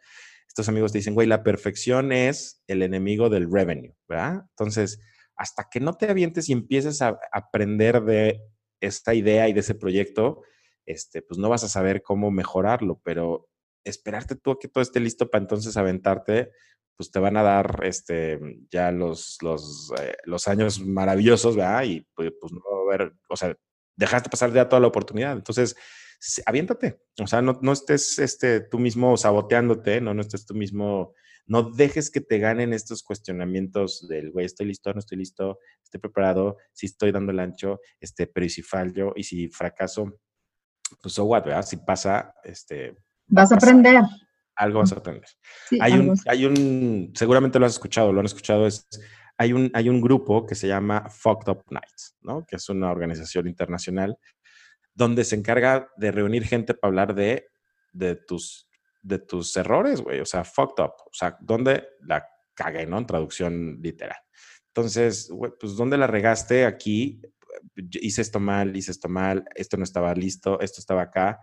estos 0.47 0.69
amigos 0.69 0.93
te 0.93 0.99
dicen, 0.99 1.15
güey, 1.15 1.27
la 1.27 1.43
perfección 1.43 2.13
es 2.13 2.63
el 2.67 2.83
enemigo 2.83 3.29
del 3.29 3.51
revenue, 3.51 3.95
¿verdad? 4.09 4.45
Entonces, 4.51 5.01
hasta 5.37 5.69
que 5.71 5.81
no 5.81 5.95
te 5.95 6.09
avientes 6.11 6.49
y 6.49 6.53
empieces 6.53 7.03
a 7.03 7.19
aprender 7.33 8.03
de 8.03 8.41
esta 8.81 9.15
idea 9.15 9.49
y 9.49 9.53
de 9.53 9.61
ese 9.61 9.75
proyecto, 9.75 10.43
este, 10.87 11.23
pues 11.23 11.39
no 11.39 11.49
vas 11.49 11.65
a 11.65 11.69
saber 11.69 12.03
cómo 12.03 12.31
mejorarlo, 12.31 13.01
pero 13.05 13.49
esperarte 13.85 14.37
tú 14.37 14.53
a 14.53 14.59
que 14.59 14.69
todo 14.69 14.83
esté 14.83 15.01
listo 15.01 15.29
para 15.31 15.43
entonces 15.43 15.77
aventarte, 15.77 16.51
pues 16.97 17.11
te 17.11 17.19
van 17.19 17.37
a 17.37 17.43
dar 17.43 17.81
este, 17.85 18.39
ya 18.71 18.91
los, 18.91 19.39
los, 19.43 19.93
eh, 20.01 20.17
los 20.25 20.49
años 20.49 20.81
maravillosos, 20.81 21.57
¿verdad? 21.57 21.85
Y 21.85 22.07
pues, 22.15 22.33
pues 22.41 22.53
no 22.53 22.61
va 22.61 22.93
a 22.93 22.95
haber, 22.95 23.13
o 23.29 23.37
sea, 23.37 23.55
dejaste 23.97 24.31
pasar 24.31 24.53
ya 24.53 24.69
toda 24.69 24.81
la 24.81 24.89
oportunidad. 24.89 25.33
Entonces, 25.33 25.77
aviéntate. 26.45 27.01
O 27.21 27.27
sea, 27.27 27.43
no, 27.43 27.59
no 27.63 27.73
estés 27.73 28.19
este, 28.19 28.61
tú 28.61 28.79
mismo 28.79 29.17
saboteándote, 29.17 30.01
¿no? 30.01 30.15
No 30.15 30.21
estés 30.21 30.47
tú 30.47 30.55
mismo, 30.55 31.15
no 31.47 31.63
dejes 31.71 32.11
que 32.11 32.21
te 32.21 32.39
ganen 32.39 32.73
estos 32.73 33.03
cuestionamientos 33.03 34.07
del, 34.09 34.31
güey, 34.31 34.47
estoy 34.47 34.67
listo, 34.67 34.93
no 34.93 34.99
estoy 34.99 35.19
listo, 35.19 35.59
estoy 35.83 36.01
preparado, 36.01 36.57
si 36.73 36.87
estoy 36.87 37.13
dando 37.13 37.33
el 37.33 37.41
ancho, 37.41 37.81
este, 38.01 38.27
pero 38.27 38.47
y 38.47 38.51
si 38.51 38.63
fallo 38.63 39.13
y 39.15 39.23
si 39.25 39.49
fracaso, 39.49 40.19
pues 41.03 41.15
so 41.15 41.25
what, 41.25 41.45
¿verdad? 41.45 41.63
Si 41.63 41.77
pasa, 41.77 42.35
este... 42.45 42.97
Vas 43.29 43.53
a 43.53 43.57
aprender. 43.57 44.03
Algo 44.57 44.81
vas 44.81 44.93
a 44.93 44.97
aprender. 44.97 45.29
hay, 45.81 45.93
un, 45.93 46.17
hay 46.27 46.47
un, 46.47 47.13
seguramente 47.15 47.59
lo 47.59 47.67
has 47.67 47.73
escuchado, 47.73 48.13
lo 48.13 48.21
han 48.21 48.27
escuchado, 48.27 48.67
es, 48.67 48.87
hay 49.39 49.53
un, 49.53 49.71
hay 49.75 49.89
un 49.89 50.01
grupo 50.01 50.47
que 50.47 50.55
se 50.55 50.67
llama 50.67 51.09
Fucked 51.11 51.51
Up 51.51 51.63
Nights, 51.71 52.17
¿no? 52.23 52.45
Que 52.47 52.57
es 52.57 52.69
una 52.69 52.91
organización 52.91 53.47
internacional 53.49 54.17
donde 54.97 55.25
se 55.25 55.37
encarga 55.37 55.91
de 55.97 56.11
reunir 56.11 56.45
gente 56.45 56.73
para 56.75 56.89
hablar 56.89 57.15
de, 57.15 57.47
de, 57.93 58.17
tus, 58.17 58.69
de 59.03 59.19
tus 59.19 59.55
errores, 59.57 60.01
güey. 60.01 60.21
O 60.21 60.25
sea, 60.25 60.43
fucked 60.43 60.83
up. 60.83 60.93
O 61.05 61.13
sea, 61.13 61.37
donde 61.41 61.87
la 62.01 62.27
cagué, 62.55 62.87
¿no? 62.87 62.99
En 62.99 63.07
traducción 63.07 63.79
literal. 63.83 64.17
Entonces, 64.69 65.29
güey, 65.31 65.53
pues, 65.61 65.77
¿dónde 65.77 65.99
la 65.99 66.07
regaste 66.07 66.65
aquí? 66.65 67.21
Hice 67.77 68.23
esto 68.23 68.41
mal, 68.41 68.75
hice 68.75 68.91
esto 68.91 69.09
mal, 69.09 69.45
esto 69.55 69.77
no 69.77 69.85
estaba 69.85 70.15
listo, 70.15 70.59
esto 70.61 70.81
estaba 70.81 71.03
acá. 71.03 71.41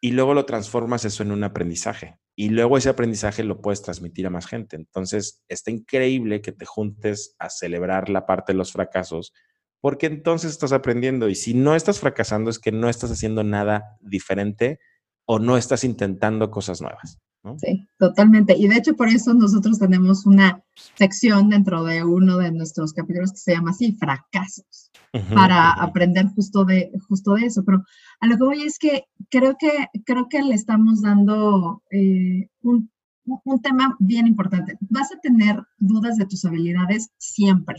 Y 0.00 0.12
luego 0.12 0.32
lo 0.32 0.46
transformas 0.46 1.04
eso 1.04 1.24
en 1.24 1.32
un 1.32 1.42
aprendizaje. 1.42 2.20
Y 2.36 2.50
luego 2.50 2.78
ese 2.78 2.88
aprendizaje 2.88 3.42
lo 3.42 3.60
puedes 3.60 3.82
transmitir 3.82 4.28
a 4.28 4.30
más 4.30 4.46
gente. 4.46 4.76
Entonces, 4.76 5.42
está 5.48 5.72
increíble 5.72 6.40
que 6.40 6.52
te 6.52 6.66
juntes 6.66 7.34
a 7.40 7.50
celebrar 7.50 8.08
la 8.08 8.26
parte 8.26 8.52
de 8.52 8.58
los 8.58 8.72
fracasos 8.72 9.32
porque 9.80 10.06
entonces 10.06 10.52
estás 10.52 10.72
aprendiendo 10.72 11.28
y 11.28 11.34
si 11.34 11.54
no 11.54 11.74
estás 11.74 12.00
fracasando 12.00 12.50
es 12.50 12.58
que 12.58 12.72
no 12.72 12.88
estás 12.88 13.10
haciendo 13.10 13.44
nada 13.44 13.96
diferente 14.00 14.78
o 15.24 15.38
no 15.38 15.56
estás 15.56 15.84
intentando 15.84 16.50
cosas 16.50 16.80
nuevas. 16.80 17.18
Sí, 17.56 17.86
totalmente. 17.98 18.54
Y 18.56 18.68
de 18.68 18.76
hecho 18.76 18.94
por 18.94 19.08
eso 19.08 19.32
nosotros 19.32 19.78
tenemos 19.78 20.26
una 20.26 20.62
sección 20.94 21.48
dentro 21.48 21.84
de 21.84 22.04
uno 22.04 22.36
de 22.36 22.52
nuestros 22.52 22.92
capítulos 22.92 23.32
que 23.32 23.38
se 23.38 23.54
llama 23.54 23.70
así, 23.70 23.92
fracasos, 23.92 24.90
para 25.34 25.70
aprender 25.70 26.26
justo 26.34 26.66
de, 26.66 26.92
justo 27.08 27.34
de 27.34 27.46
eso. 27.46 27.64
Pero 27.64 27.82
a 28.20 28.26
lo 28.26 28.36
que 28.36 28.44
voy 28.44 28.62
es 28.62 28.78
que 28.78 29.04
creo 29.30 29.56
que, 29.58 29.88
creo 30.04 30.28
que 30.28 30.42
le 30.42 30.54
estamos 30.54 31.00
dando 31.00 31.82
eh, 31.90 32.48
un, 32.60 32.90
un 33.24 33.62
tema 33.62 33.96
bien 34.00 34.26
importante. 34.26 34.76
Vas 34.80 35.10
a 35.12 35.20
tener 35.20 35.62
dudas 35.78 36.18
de 36.18 36.26
tus 36.26 36.44
habilidades 36.44 37.10
siempre. 37.16 37.76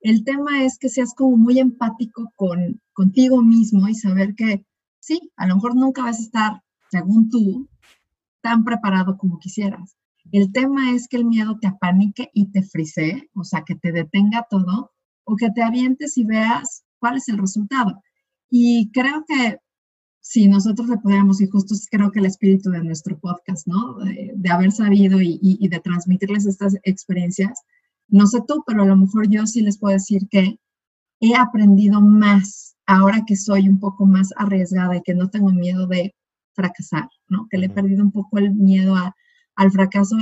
El 0.00 0.24
tema 0.24 0.64
es 0.64 0.78
que 0.78 0.88
seas 0.88 1.14
como 1.14 1.36
muy 1.36 1.58
empático 1.58 2.32
con 2.36 2.80
contigo 2.92 3.42
mismo 3.42 3.88
y 3.88 3.94
saber 3.94 4.34
que 4.34 4.64
sí, 4.98 5.30
a 5.36 5.46
lo 5.46 5.56
mejor 5.56 5.76
nunca 5.76 6.02
vas 6.02 6.18
a 6.18 6.22
estar, 6.22 6.62
según 6.90 7.30
tú, 7.30 7.68
tan 8.42 8.64
preparado 8.64 9.16
como 9.16 9.38
quisieras. 9.38 9.96
El 10.32 10.52
tema 10.52 10.92
es 10.92 11.08
que 11.08 11.16
el 11.16 11.24
miedo 11.24 11.58
te 11.60 11.66
apanique 11.66 12.30
y 12.34 12.46
te 12.50 12.62
frisee, 12.62 13.28
o 13.34 13.44
sea, 13.44 13.62
que 13.66 13.74
te 13.74 13.92
detenga 13.92 14.46
todo, 14.48 14.92
o 15.24 15.36
que 15.36 15.50
te 15.50 15.62
avientes 15.62 16.16
y 16.18 16.24
veas 16.24 16.84
cuál 16.98 17.16
es 17.16 17.28
el 17.28 17.38
resultado. 17.38 18.02
Y 18.50 18.90
creo 18.92 19.24
que 19.26 19.58
si 20.20 20.48
nosotros 20.48 20.88
le 20.88 20.98
pudiéramos, 20.98 21.40
y 21.40 21.48
justo 21.48 21.74
creo 21.90 22.12
que 22.12 22.20
el 22.20 22.26
espíritu 22.26 22.70
de 22.70 22.84
nuestro 22.84 23.18
podcast, 23.18 23.66
¿no? 23.66 23.98
De, 23.98 24.50
haber 24.50 24.72
sabido 24.72 25.20
y, 25.20 25.38
y, 25.40 25.68
de 25.68 25.80
transmitirles 25.80 26.46
estas 26.46 26.76
experiencias, 26.82 27.60
no 28.10 28.26
sé 28.26 28.40
tú, 28.46 28.62
pero 28.66 28.82
a 28.82 28.86
lo 28.86 28.96
mejor 28.96 29.28
yo 29.28 29.46
sí 29.46 29.62
les 29.62 29.78
puedo 29.78 29.94
decir 29.94 30.28
que 30.30 30.58
he 31.20 31.34
aprendido 31.36 32.00
más 32.00 32.76
ahora 32.86 33.24
que 33.26 33.36
soy 33.36 33.68
un 33.68 33.78
poco 33.78 34.06
más 34.06 34.32
arriesgada 34.36 34.96
y 34.96 35.02
que 35.02 35.14
no 35.14 35.30
tengo 35.30 35.50
miedo 35.50 35.86
de 35.86 36.14
fracasar, 36.54 37.08
¿no? 37.28 37.46
Que 37.50 37.58
le 37.58 37.66
he 37.66 37.70
perdido 37.70 38.02
un 38.02 38.12
poco 38.12 38.38
el 38.38 38.52
miedo 38.52 38.94
al 39.56 39.70
fracaso 39.70 40.16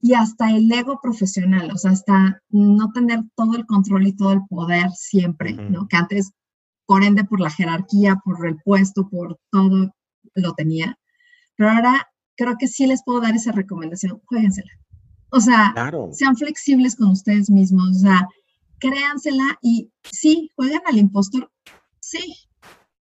y 0.00 0.14
hasta 0.14 0.50
el 0.50 0.70
ego 0.72 1.00
profesional, 1.00 1.70
o 1.72 1.78
sea, 1.78 1.92
hasta 1.92 2.40
no 2.50 2.90
tener 2.92 3.20
todo 3.36 3.54
el 3.56 3.66
control 3.66 4.06
y 4.06 4.16
todo 4.16 4.32
el 4.32 4.40
poder 4.48 4.90
siempre, 4.92 5.52
¿no? 5.52 5.86
Que 5.86 5.96
antes, 5.96 6.32
por 6.86 7.04
ende, 7.04 7.24
por 7.24 7.40
la 7.40 7.50
jerarquía, 7.50 8.16
por 8.24 8.46
el 8.46 8.56
puesto, 8.64 9.08
por 9.08 9.38
todo, 9.50 9.94
lo 10.34 10.54
tenía. 10.54 10.98
Pero 11.56 11.70
ahora 11.70 12.08
creo 12.36 12.56
que 12.58 12.66
sí 12.66 12.86
les 12.86 13.04
puedo 13.04 13.20
dar 13.20 13.34
esa 13.36 13.52
recomendación, 13.52 14.20
jueguensela. 14.24 14.72
O 15.34 15.40
sea, 15.40 15.74
sean 16.12 16.36
flexibles 16.36 16.94
con 16.94 17.10
ustedes 17.10 17.48
mismos, 17.48 17.96
o 17.96 18.00
sea, 18.00 18.28
créansela 18.78 19.58
y 19.62 19.90
sí, 20.04 20.50
jueguen 20.54 20.82
al 20.86 20.98
impostor, 20.98 21.50
sí, 22.00 22.34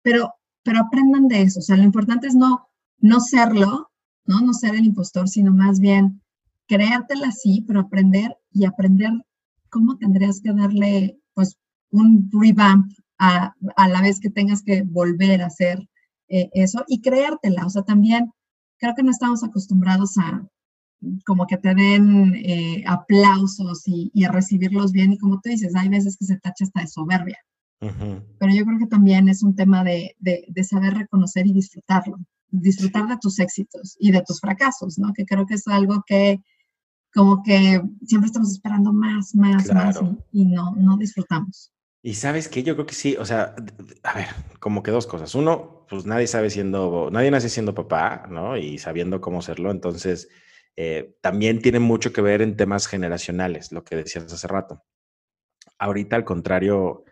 pero, 0.03 0.31
pero 0.63 0.81
aprendan 0.81 1.27
de 1.27 1.41
eso. 1.41 1.59
O 1.59 1.63
sea, 1.63 1.77
lo 1.77 1.83
importante 1.83 2.27
es 2.27 2.35
no, 2.35 2.67
no 2.99 3.19
serlo, 3.21 3.89
¿no? 4.25 4.39
No 4.41 4.53
ser 4.53 4.75
el 4.75 4.85
impostor, 4.85 5.27
sino 5.27 5.51
más 5.51 5.79
bien 5.79 6.21
creértela 6.67 7.31
sí, 7.31 7.65
pero 7.67 7.79
aprender 7.79 8.37
y 8.51 8.65
aprender 8.65 9.11
cómo 9.69 9.97
tendrías 9.97 10.41
que 10.41 10.53
darle, 10.53 11.19
pues, 11.33 11.57
un 11.89 12.29
revamp 12.31 12.91
a, 13.17 13.55
a 13.77 13.87
la 13.87 14.01
vez 14.01 14.19
que 14.19 14.29
tengas 14.29 14.61
que 14.61 14.83
volver 14.83 15.41
a 15.41 15.47
hacer 15.47 15.89
eh, 16.27 16.51
eso 16.53 16.85
y 16.87 17.01
creértela. 17.01 17.65
O 17.65 17.69
sea, 17.71 17.81
también 17.81 18.31
creo 18.77 18.93
que 18.93 19.01
no 19.03 19.09
estamos 19.09 19.43
acostumbrados 19.43 20.19
a, 20.19 20.47
como 21.25 21.47
que 21.47 21.57
te 21.57 21.73
den 21.73 22.35
eh, 22.35 22.83
aplausos 22.87 23.83
y, 23.87 24.11
y, 24.13 24.25
recibirlos 24.27 24.91
bien. 24.91 25.13
Y 25.13 25.17
como 25.17 25.41
tú 25.41 25.49
dices, 25.49 25.75
hay 25.75 25.89
veces 25.89 26.17
que 26.17 26.25
se 26.25 26.37
tacha 26.37 26.65
hasta 26.65 26.81
de 26.81 26.87
soberbia. 26.87 27.37
Pero 27.79 28.53
yo 28.53 28.63
creo 28.63 28.77
que 28.77 28.85
también 28.85 29.27
es 29.27 29.41
un 29.41 29.55
tema 29.55 29.83
de, 29.83 30.15
de, 30.19 30.45
de, 30.47 30.63
saber 30.63 30.93
reconocer 30.93 31.47
y 31.47 31.53
disfrutarlo, 31.53 32.17
disfrutar 32.49 33.07
de 33.07 33.17
tus 33.17 33.39
éxitos 33.39 33.95
y 33.99 34.11
de 34.11 34.21
tus 34.21 34.39
fracasos, 34.39 34.99
¿no? 34.99 35.13
Que 35.13 35.25
creo 35.25 35.47
que 35.47 35.55
es 35.55 35.67
algo 35.67 36.03
que 36.05 36.41
como 37.13 37.43
que 37.43 37.81
siempre 38.05 38.27
estamos 38.27 38.51
esperando 38.51 38.93
más, 38.93 39.35
más, 39.35 39.73
más 39.73 39.99
y, 40.31 40.45
no, 40.45 40.75
no 40.75 40.97
disfrutamos. 40.97 41.71
Y 42.03 42.15
sabes 42.15 42.47
que 42.47 42.63
yo 42.63 42.75
creo 42.75 42.85
que 42.85 42.95
sí, 42.95 43.15
o 43.17 43.25
sea, 43.25 43.55
a 44.03 44.13
ver, 44.13 44.27
como 44.59 44.81
que 44.81 44.91
dos 44.91 45.07
cosas. 45.07 45.35
Uno, 45.35 45.85
pues 45.89 46.05
nadie 46.05 46.27
sabe 46.27 46.49
siendo, 46.49 47.09
nadie 47.11 47.29
nace 47.29 47.49
siendo 47.49 47.75
papá, 47.75 48.27
¿no? 48.29 48.57
Y 48.57 48.77
sabiendo 48.77 49.21
cómo 49.21 49.41
serlo. 49.41 49.71
Entonces, 49.71 50.29
eh, 50.75 51.15
también 51.21 51.61
tiene 51.61 51.79
mucho 51.79 52.13
que 52.13 52.21
ver 52.21 52.41
en 52.41 52.57
temas 52.57 52.87
generacionales, 52.87 53.71
lo 53.71 53.83
que 53.83 53.95
decías 53.95 54.31
hace 54.31 54.47
rato. 54.47 54.83
Ahorita, 55.79 56.15
al 56.15 56.25
contrario, 56.25 57.03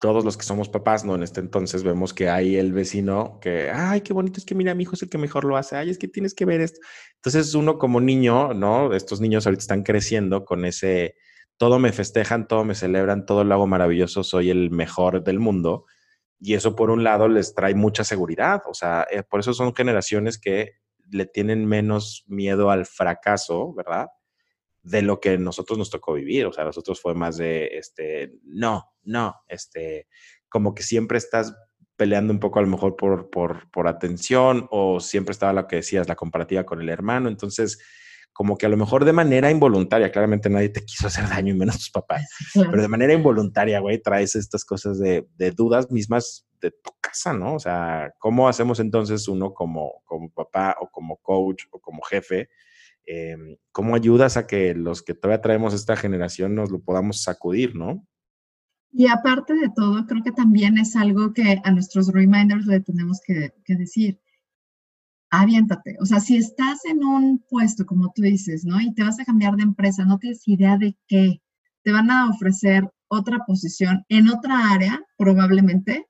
todos 0.00 0.24
los 0.24 0.36
que 0.36 0.44
somos 0.44 0.68
papás, 0.68 1.04
¿no? 1.04 1.14
En 1.14 1.22
este 1.22 1.40
entonces 1.40 1.82
vemos 1.82 2.12
que 2.12 2.28
hay 2.28 2.56
el 2.56 2.72
vecino 2.72 3.38
que, 3.40 3.70
ay, 3.70 4.02
qué 4.02 4.12
bonito, 4.12 4.38
es 4.38 4.44
que 4.44 4.54
mira, 4.54 4.74
mi 4.74 4.82
hijo 4.82 4.94
es 4.94 5.02
el 5.02 5.08
que 5.08 5.18
mejor 5.18 5.44
lo 5.44 5.56
hace, 5.56 5.76
ay, 5.76 5.90
es 5.90 5.98
que 5.98 6.08
tienes 6.08 6.34
que 6.34 6.44
ver 6.44 6.60
esto. 6.60 6.80
Entonces, 7.16 7.54
uno 7.54 7.78
como 7.78 8.00
niño, 8.00 8.52
¿no? 8.52 8.92
Estos 8.92 9.20
niños 9.20 9.46
ahorita 9.46 9.62
están 9.62 9.82
creciendo 9.82 10.44
con 10.44 10.64
ese 10.64 11.14
todo 11.56 11.78
me 11.78 11.92
festejan, 11.92 12.48
todo 12.48 12.64
me 12.64 12.74
celebran, 12.74 13.26
todo 13.26 13.44
lo 13.44 13.54
hago 13.54 13.66
maravilloso, 13.66 14.24
soy 14.24 14.50
el 14.50 14.70
mejor 14.70 15.22
del 15.22 15.38
mundo. 15.38 15.86
Y 16.40 16.54
eso 16.54 16.76
por 16.76 16.90
un 16.90 17.04
lado 17.04 17.28
les 17.28 17.54
trae 17.54 17.74
mucha 17.74 18.04
seguridad, 18.04 18.62
o 18.68 18.74
sea, 18.74 19.06
eh, 19.10 19.22
por 19.22 19.40
eso 19.40 19.54
son 19.54 19.74
generaciones 19.74 20.38
que 20.38 20.72
le 21.14 21.26
tienen 21.26 21.64
menos 21.64 22.24
miedo 22.26 22.70
al 22.70 22.86
fracaso, 22.86 23.72
¿verdad? 23.72 24.08
De 24.82 25.00
lo 25.00 25.20
que 25.20 25.38
nosotros 25.38 25.78
nos 25.78 25.90
tocó 25.90 26.14
vivir, 26.14 26.46
o 26.46 26.52
sea, 26.52 26.64
nosotros 26.64 27.00
fue 27.00 27.14
más 27.14 27.36
de, 27.36 27.66
este, 27.72 28.32
no, 28.42 28.92
no, 29.04 29.34
este, 29.48 30.08
como 30.48 30.74
que 30.74 30.82
siempre 30.82 31.18
estás 31.18 31.54
peleando 31.96 32.32
un 32.32 32.40
poco 32.40 32.58
a 32.58 32.62
lo 32.62 32.68
mejor 32.68 32.96
por, 32.96 33.30
por, 33.30 33.70
por 33.70 33.86
atención 33.86 34.66
o 34.70 34.98
siempre 34.98 35.32
estaba 35.32 35.52
lo 35.52 35.68
que 35.68 35.76
decías, 35.76 36.08
la 36.08 36.16
comparativa 36.16 36.64
con 36.64 36.82
el 36.82 36.88
hermano, 36.88 37.28
entonces 37.28 37.78
como 38.32 38.58
que 38.58 38.66
a 38.66 38.68
lo 38.68 38.76
mejor 38.76 39.04
de 39.04 39.12
manera 39.12 39.48
involuntaria, 39.48 40.10
claramente 40.10 40.50
nadie 40.50 40.68
te 40.68 40.80
quiso 40.84 41.06
hacer 41.06 41.28
daño 41.28 41.54
y 41.54 41.56
menos 41.56 41.78
tus 41.78 41.90
papás, 41.90 42.28
pero 42.52 42.82
de 42.82 42.88
manera 42.88 43.14
involuntaria, 43.14 43.78
güey, 43.78 44.02
traes 44.02 44.34
estas 44.34 44.64
cosas 44.64 44.98
de, 44.98 45.24
dudas 45.56 45.90
mismas 45.90 46.44
de 46.64 46.70
tu 46.70 46.90
casa, 47.00 47.32
¿no? 47.32 47.54
O 47.54 47.58
sea, 47.60 48.12
¿cómo 48.18 48.48
hacemos 48.48 48.80
entonces 48.80 49.28
uno 49.28 49.52
como, 49.52 50.02
como 50.04 50.30
papá 50.30 50.76
o 50.80 50.88
como 50.90 51.16
coach 51.18 51.64
o 51.70 51.78
como 51.78 52.02
jefe? 52.02 52.48
Em, 53.06 53.56
¿Cómo 53.70 53.94
ayudas 53.94 54.36
a 54.36 54.46
que 54.46 54.74
los 54.74 55.02
que 55.02 55.14
todavía 55.14 55.42
traemos 55.42 55.74
esta 55.74 55.94
generación 55.94 56.54
nos 56.54 56.70
lo 56.70 56.80
podamos 56.80 57.22
sacudir, 57.22 57.76
¿no? 57.76 58.06
Y 58.92 59.08
aparte 59.08 59.54
de 59.54 59.70
todo, 59.74 60.06
creo 60.06 60.22
que 60.22 60.32
también 60.32 60.78
es 60.78 60.96
algo 60.96 61.32
que 61.32 61.60
a 61.62 61.70
nuestros 61.70 62.12
reminders 62.12 62.66
le 62.66 62.80
tenemos 62.80 63.20
que, 63.26 63.52
que 63.64 63.74
decir 63.74 64.20
aviéntate. 65.30 65.96
O 66.00 66.06
sea, 66.06 66.20
si 66.20 66.36
estás 66.36 66.84
en 66.84 67.04
un 67.04 67.44
puesto, 67.48 67.84
como 67.84 68.12
tú 68.14 68.22
dices, 68.22 68.64
¿no? 68.64 68.80
Y 68.80 68.94
te 68.94 69.02
vas 69.02 69.18
a 69.18 69.24
cambiar 69.24 69.56
de 69.56 69.64
empresa, 69.64 70.04
no 70.04 70.18
tienes 70.18 70.46
idea 70.46 70.78
de 70.78 70.96
qué, 71.08 71.42
te 71.82 71.92
van 71.92 72.10
a 72.10 72.30
ofrecer 72.30 72.88
otra 73.08 73.40
posición 73.46 74.04
en 74.08 74.28
otra 74.28 74.72
área, 74.72 75.00
probablemente, 75.18 76.06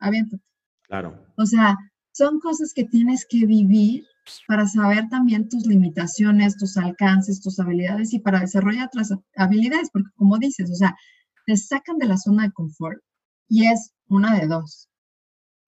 aviéntate. 0.00 0.42
Claro. 0.82 1.24
O 1.36 1.46
sea, 1.46 1.76
son 2.12 2.40
cosas 2.40 2.72
que 2.74 2.84
tienes 2.84 3.24
que 3.28 3.46
vivir 3.46 4.04
para 4.46 4.66
saber 4.66 5.08
también 5.08 5.48
tus 5.48 5.66
limitaciones, 5.66 6.56
tus 6.56 6.76
alcances, 6.76 7.40
tus 7.40 7.58
habilidades 7.58 8.12
y 8.12 8.18
para 8.18 8.40
desarrollar 8.40 8.88
otras 8.88 9.12
habilidades, 9.36 9.90
porque 9.92 10.10
como 10.16 10.38
dices, 10.38 10.70
o 10.70 10.74
sea, 10.74 10.96
te 11.46 11.56
sacan 11.56 11.98
de 11.98 12.06
la 12.06 12.16
zona 12.16 12.44
de 12.44 12.52
confort 12.52 13.00
y 13.48 13.66
es 13.66 13.92
una 14.08 14.38
de 14.38 14.46
dos 14.46 14.88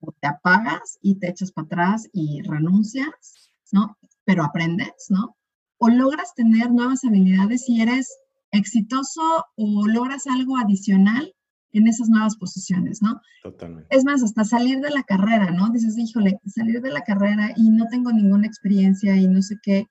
o 0.01 0.13
te 0.21 0.29
apagas 0.29 0.99
y 1.01 1.19
te 1.19 1.31
echas 1.31 1.53
para 1.53 1.67
atrás 1.67 2.09
y 2.13 2.43
renuncias, 2.43 3.53
¿no? 3.71 3.97
Pero 4.25 4.45
aprendes, 4.45 5.07
¿no? 5.09 5.37
O 5.79 5.89
logras 5.89 6.35
tener 6.35 6.71
nuevas 6.71 7.05
habilidades 7.05 7.69
y 7.69 7.81
eres 7.81 8.13
exitoso 8.51 9.23
o 9.57 9.87
logras 9.87 10.27
algo 10.27 10.57
adicional 10.59 11.33
en 11.73 11.89
esas 11.89 12.09
nuevas 12.09 12.37
posiciones, 12.37 13.03
¿no? 13.03 13.21
Totalmente. 13.43 13.95
Es 13.95 14.05
más, 14.05 14.23
hasta 14.23 14.45
salir 14.45 14.81
de 14.81 14.91
la 14.91 15.03
carrera, 15.03 15.51
¿no? 15.51 15.71
Dices, 15.71 15.97
híjole, 15.97 16.39
salir 16.47 16.81
de 16.81 16.91
la 16.91 17.03
carrera 17.03 17.53
y 17.57 17.71
no 17.71 17.87
tengo 17.89 18.13
ninguna 18.13 18.47
experiencia 18.47 19.17
y 19.17 19.27
no 19.27 19.43
sé 19.43 19.57
qué, 19.63 19.87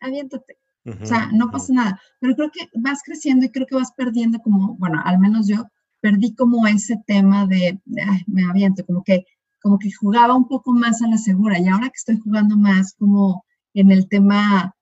aviéntate. 0.00 0.58
o 1.02 1.06
sea, 1.06 1.30
no 1.32 1.50
pasa 1.50 1.72
nada. 1.72 2.00
Pero 2.20 2.36
creo 2.36 2.50
que 2.50 2.68
vas 2.74 3.00
creciendo 3.04 3.46
y 3.46 3.50
creo 3.50 3.66
que 3.66 3.74
vas 3.74 3.92
perdiendo 3.92 4.38
como, 4.40 4.76
bueno, 4.76 5.00
al 5.04 5.18
menos 5.18 5.48
yo 5.48 5.64
perdí 6.00 6.34
como 6.34 6.66
ese 6.66 7.02
tema 7.06 7.46
de, 7.46 7.80
ay, 8.06 8.22
me 8.26 8.44
aviento, 8.44 8.84
como 8.84 9.02
que 9.02 9.24
como 9.66 9.80
que 9.80 9.90
jugaba 9.90 10.36
un 10.36 10.46
poco 10.46 10.72
más 10.72 11.02
a 11.02 11.08
la 11.08 11.18
segura 11.18 11.58
y 11.58 11.66
ahora 11.66 11.88
que 11.88 11.96
estoy 11.96 12.20
jugando 12.20 12.56
más 12.56 12.94
como 12.96 13.44
en 13.74 13.90
el 13.90 14.08
tema, 14.08 14.76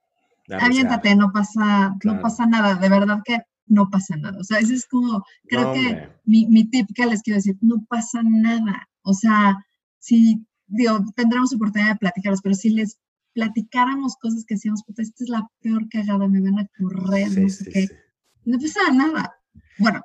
aviéntate, 0.61 1.17
no 1.17 1.33
pasa, 1.33 1.97
no 2.05 2.21
pasa 2.21 2.45
nada, 2.45 2.75
de 2.75 2.91
verdad 2.91 3.21
que 3.25 3.39
no 3.67 3.89
pasa 3.91 4.17
nada. 4.17 4.39
O 4.39 4.45
sea, 4.45 4.59
ese 4.59 4.75
es 4.75 4.87
como, 4.87 5.25
creo 5.49 5.73
que 5.73 6.09
mi, 6.25 6.47
mi, 6.47 6.65
tip 6.69 6.89
que 6.95 7.07
les 7.07 7.23
quiero 7.23 7.39
decir, 7.39 7.57
no 7.61 7.85
pasa 7.89 8.21
nada. 8.23 8.89
O 9.03 9.15
sea, 9.15 9.65
si, 9.99 10.47
digo, 10.67 11.05
tendremos 11.17 11.55
oportunidad 11.55 11.93
de 11.93 11.99
platicarlos, 11.99 12.43
pero 12.43 12.55
si 12.55 12.71
les 12.71 12.99
platicáramos 13.33 14.17
cosas 14.17 14.45
que 14.47 14.55
decíamos, 14.55 14.83
puta, 14.85 15.03
esta 15.03 15.25
es 15.25 15.31
la 15.31 15.49
peor 15.61 15.89
cagada, 15.89 16.29
me 16.29 16.41
van 16.41 16.59
a 16.59 16.69
correr, 16.79 17.37
no 17.39 17.49
sé 17.49 17.71
qué. 17.71 17.89
No 18.45 18.59
pasa 18.59 18.93
nada. 18.93 19.35
Bueno, 19.79 20.03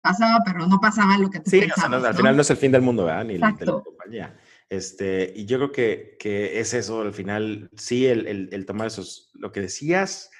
pasaba, 0.00 0.42
pero 0.44 0.66
no 0.66 0.80
pasaba 0.80 1.18
lo 1.18 1.30
que 1.30 1.40
tú 1.40 1.50
sí, 1.50 1.60
al 1.60 2.14
final 2.14 2.36
no 2.36 2.42
es 2.42 2.50
el 2.50 2.56
fin 2.56 2.72
del 2.72 2.82
mundo, 2.82 3.04
¿verdad? 3.04 3.24
Ni 3.24 3.38
la 3.38 3.54
compañía. 3.54 4.36
Este, 4.68 5.32
y 5.36 5.46
yo 5.46 5.58
creo 5.58 5.72
que, 5.72 6.16
que 6.18 6.58
es 6.58 6.74
eso, 6.74 7.02
al 7.02 7.14
final, 7.14 7.70
sí, 7.76 8.06
el, 8.06 8.26
el, 8.26 8.48
el, 8.50 8.66
tomar 8.66 8.88
esos, 8.88 9.30
lo 9.34 9.52
que 9.52 9.60
decías, 9.60 10.30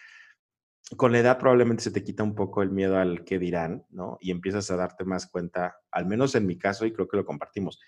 con 0.94 1.10
la 1.10 1.18
edad 1.18 1.38
probablemente 1.38 1.82
se 1.82 1.90
te 1.90 2.04
quita 2.04 2.22
un 2.22 2.34
poco 2.34 2.62
el 2.62 2.70
miedo 2.70 2.96
al 2.96 3.24
que 3.24 3.38
dirán, 3.38 3.84
¿no? 3.90 4.18
Y 4.20 4.30
empiezas 4.30 4.70
a 4.70 4.76
darte 4.76 5.04
más 5.04 5.26
cuenta, 5.26 5.80
al 5.90 6.06
menos 6.06 6.34
en 6.36 6.46
mi 6.46 6.56
caso, 6.56 6.86
y 6.86 6.92
creo 6.92 7.08
que 7.08 7.16
lo 7.16 7.24
compartimos. 7.24 7.80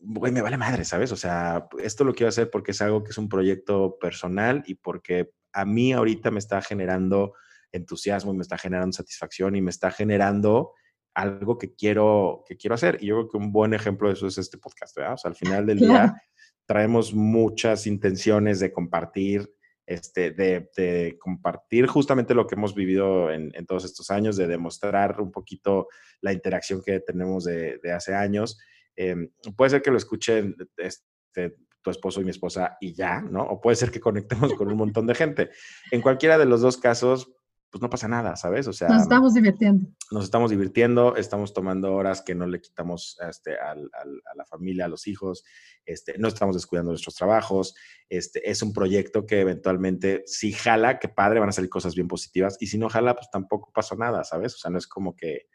Güey, 0.00 0.32
me 0.32 0.40
vale 0.40 0.56
madre, 0.56 0.84
¿sabes? 0.84 1.12
O 1.12 1.16
sea, 1.16 1.68
esto 1.82 2.04
lo 2.04 2.14
quiero 2.14 2.28
hacer 2.28 2.50
porque 2.50 2.70
es 2.70 2.80
algo 2.80 3.02
que 3.04 3.10
es 3.10 3.18
un 3.18 3.28
proyecto 3.28 3.98
personal 3.98 4.62
y 4.66 4.76
porque 4.76 5.32
a 5.52 5.64
mí 5.64 5.92
ahorita 5.92 6.30
me 6.30 6.38
está 6.38 6.62
generando 6.62 7.34
entusiasmo 7.72 8.32
y 8.32 8.36
me 8.36 8.42
está 8.42 8.56
generando 8.56 8.92
satisfacción 8.92 9.56
y 9.56 9.60
me 9.60 9.70
está 9.70 9.90
generando 9.90 10.72
algo 11.14 11.58
que 11.58 11.74
quiero, 11.74 12.44
que 12.46 12.56
quiero 12.56 12.74
hacer. 12.74 12.98
Y 13.00 13.06
yo 13.06 13.16
creo 13.16 13.28
que 13.28 13.36
un 13.36 13.52
buen 13.52 13.74
ejemplo 13.74 14.08
de 14.08 14.14
eso 14.14 14.26
es 14.26 14.38
este 14.38 14.56
podcast, 14.56 14.96
¿verdad? 14.96 15.14
O 15.14 15.18
sea, 15.18 15.30
al 15.30 15.36
final 15.36 15.66
del 15.66 15.78
día 15.80 16.22
traemos 16.64 17.12
muchas 17.12 17.86
intenciones 17.86 18.60
de 18.60 18.72
compartir, 18.72 19.52
este, 19.88 20.32
de, 20.32 21.16
compartir 21.18 21.86
justamente 21.86 22.34
lo 22.34 22.46
que 22.46 22.56
hemos 22.56 22.74
vivido 22.74 23.32
en, 23.32 23.50
todos 23.66 23.86
estos 23.86 24.10
años, 24.10 24.36
de 24.36 24.46
demostrar 24.46 25.18
un 25.18 25.32
poquito 25.32 25.88
la 26.20 26.34
interacción 26.34 26.82
que 26.84 27.00
tenemos 27.00 27.44
de, 27.44 27.80
hace 27.90 28.14
años. 28.14 28.58
Em, 28.94 29.30
puede 29.56 29.70
ser 29.70 29.82
que 29.82 29.90
lo 29.90 29.96
escuchen 29.96 30.54
este, 30.76 31.56
tu 31.80 31.90
esposo 31.90 32.20
y 32.20 32.24
mi 32.24 32.30
esposa 32.30 32.76
y 32.82 32.92
ya, 32.92 33.22
¿no? 33.22 33.42
O 33.44 33.62
puede 33.62 33.76
ser 33.76 33.90
que 33.90 33.98
conectemos 33.98 34.52
con 34.54 34.68
un 34.68 34.76
montón 34.76 35.06
de 35.06 35.14
gente. 35.14 35.50
En 35.90 36.02
cualquiera 36.02 36.36
de 36.36 36.44
los 36.44 36.60
dos 36.60 36.76
casos, 36.76 37.32
pues 37.70 37.82
no 37.82 37.90
pasa 37.90 38.08
nada, 38.08 38.34
¿sabes? 38.36 38.66
O 38.66 38.72
sea, 38.72 38.88
nos 38.88 39.02
estamos 39.02 39.34
divirtiendo. 39.34 39.86
Nos 40.10 40.24
estamos 40.24 40.50
divirtiendo, 40.50 41.16
estamos 41.16 41.52
tomando 41.52 41.94
horas 41.94 42.22
que 42.22 42.34
no 42.34 42.46
le 42.46 42.60
quitamos 42.60 43.18
este, 43.28 43.58
a 43.58 43.74
la 43.74 44.44
familia, 44.46 44.86
a 44.86 44.88
los 44.88 45.06
hijos, 45.06 45.44
este, 45.84 46.16
no 46.18 46.28
estamos 46.28 46.56
descuidando 46.56 46.92
nuestros 46.92 47.14
trabajos, 47.14 47.74
este, 48.08 48.50
es 48.50 48.62
un 48.62 48.72
proyecto 48.72 49.26
que 49.26 49.40
eventualmente 49.40 50.22
si 50.26 50.52
jala, 50.52 50.98
qué 50.98 51.08
padre, 51.08 51.40
van 51.40 51.50
a 51.50 51.52
salir 51.52 51.68
cosas 51.68 51.94
bien 51.94 52.08
positivas, 52.08 52.56
y 52.60 52.68
si 52.68 52.78
no 52.78 52.88
jala, 52.88 53.14
pues 53.14 53.28
tampoco 53.30 53.70
pasó 53.72 53.96
nada, 53.96 54.24
¿sabes? 54.24 54.54
O 54.54 54.58
sea, 54.58 54.70
no 54.70 54.78
es 54.78 54.86
como 54.86 55.14
que, 55.14 55.48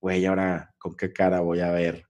güey, 0.00 0.26
ahora 0.26 0.74
con 0.78 0.96
qué 0.96 1.12
cara 1.12 1.40
voy 1.40 1.60
a 1.60 1.70
ver 1.70 2.04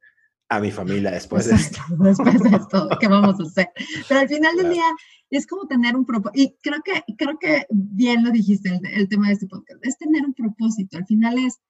a 0.48 0.60
mi 0.60 0.70
familia 0.70 1.10
después 1.10 1.46
de 1.46 1.54
esto. 1.54 1.80
Después 1.98 2.42
de 2.42 2.56
esto, 2.56 2.88
¿qué 3.00 3.08
vamos 3.08 3.40
a 3.40 3.42
hacer? 3.42 3.68
Pero 4.08 4.20
al 4.20 4.28
final 4.28 4.56
del 4.56 4.70
día 4.70 4.84
es 5.30 5.46
como 5.46 5.66
tener 5.66 5.96
un 5.96 6.04
propósito, 6.04 6.40
y 6.40 6.56
creo 6.62 6.82
que, 6.82 7.02
creo 7.16 7.38
que 7.38 7.66
bien 7.70 8.22
lo 8.22 8.30
dijiste, 8.30 8.80
el, 8.92 9.08
tema 9.08 9.28
de 9.28 9.34
este 9.34 9.46
podcast, 9.46 9.84
es 9.84 9.96
tener 9.98 10.24
un 10.24 10.34
propósito. 10.34 10.98
Al 10.98 11.06
final 11.06 11.38
es, 11.38 11.60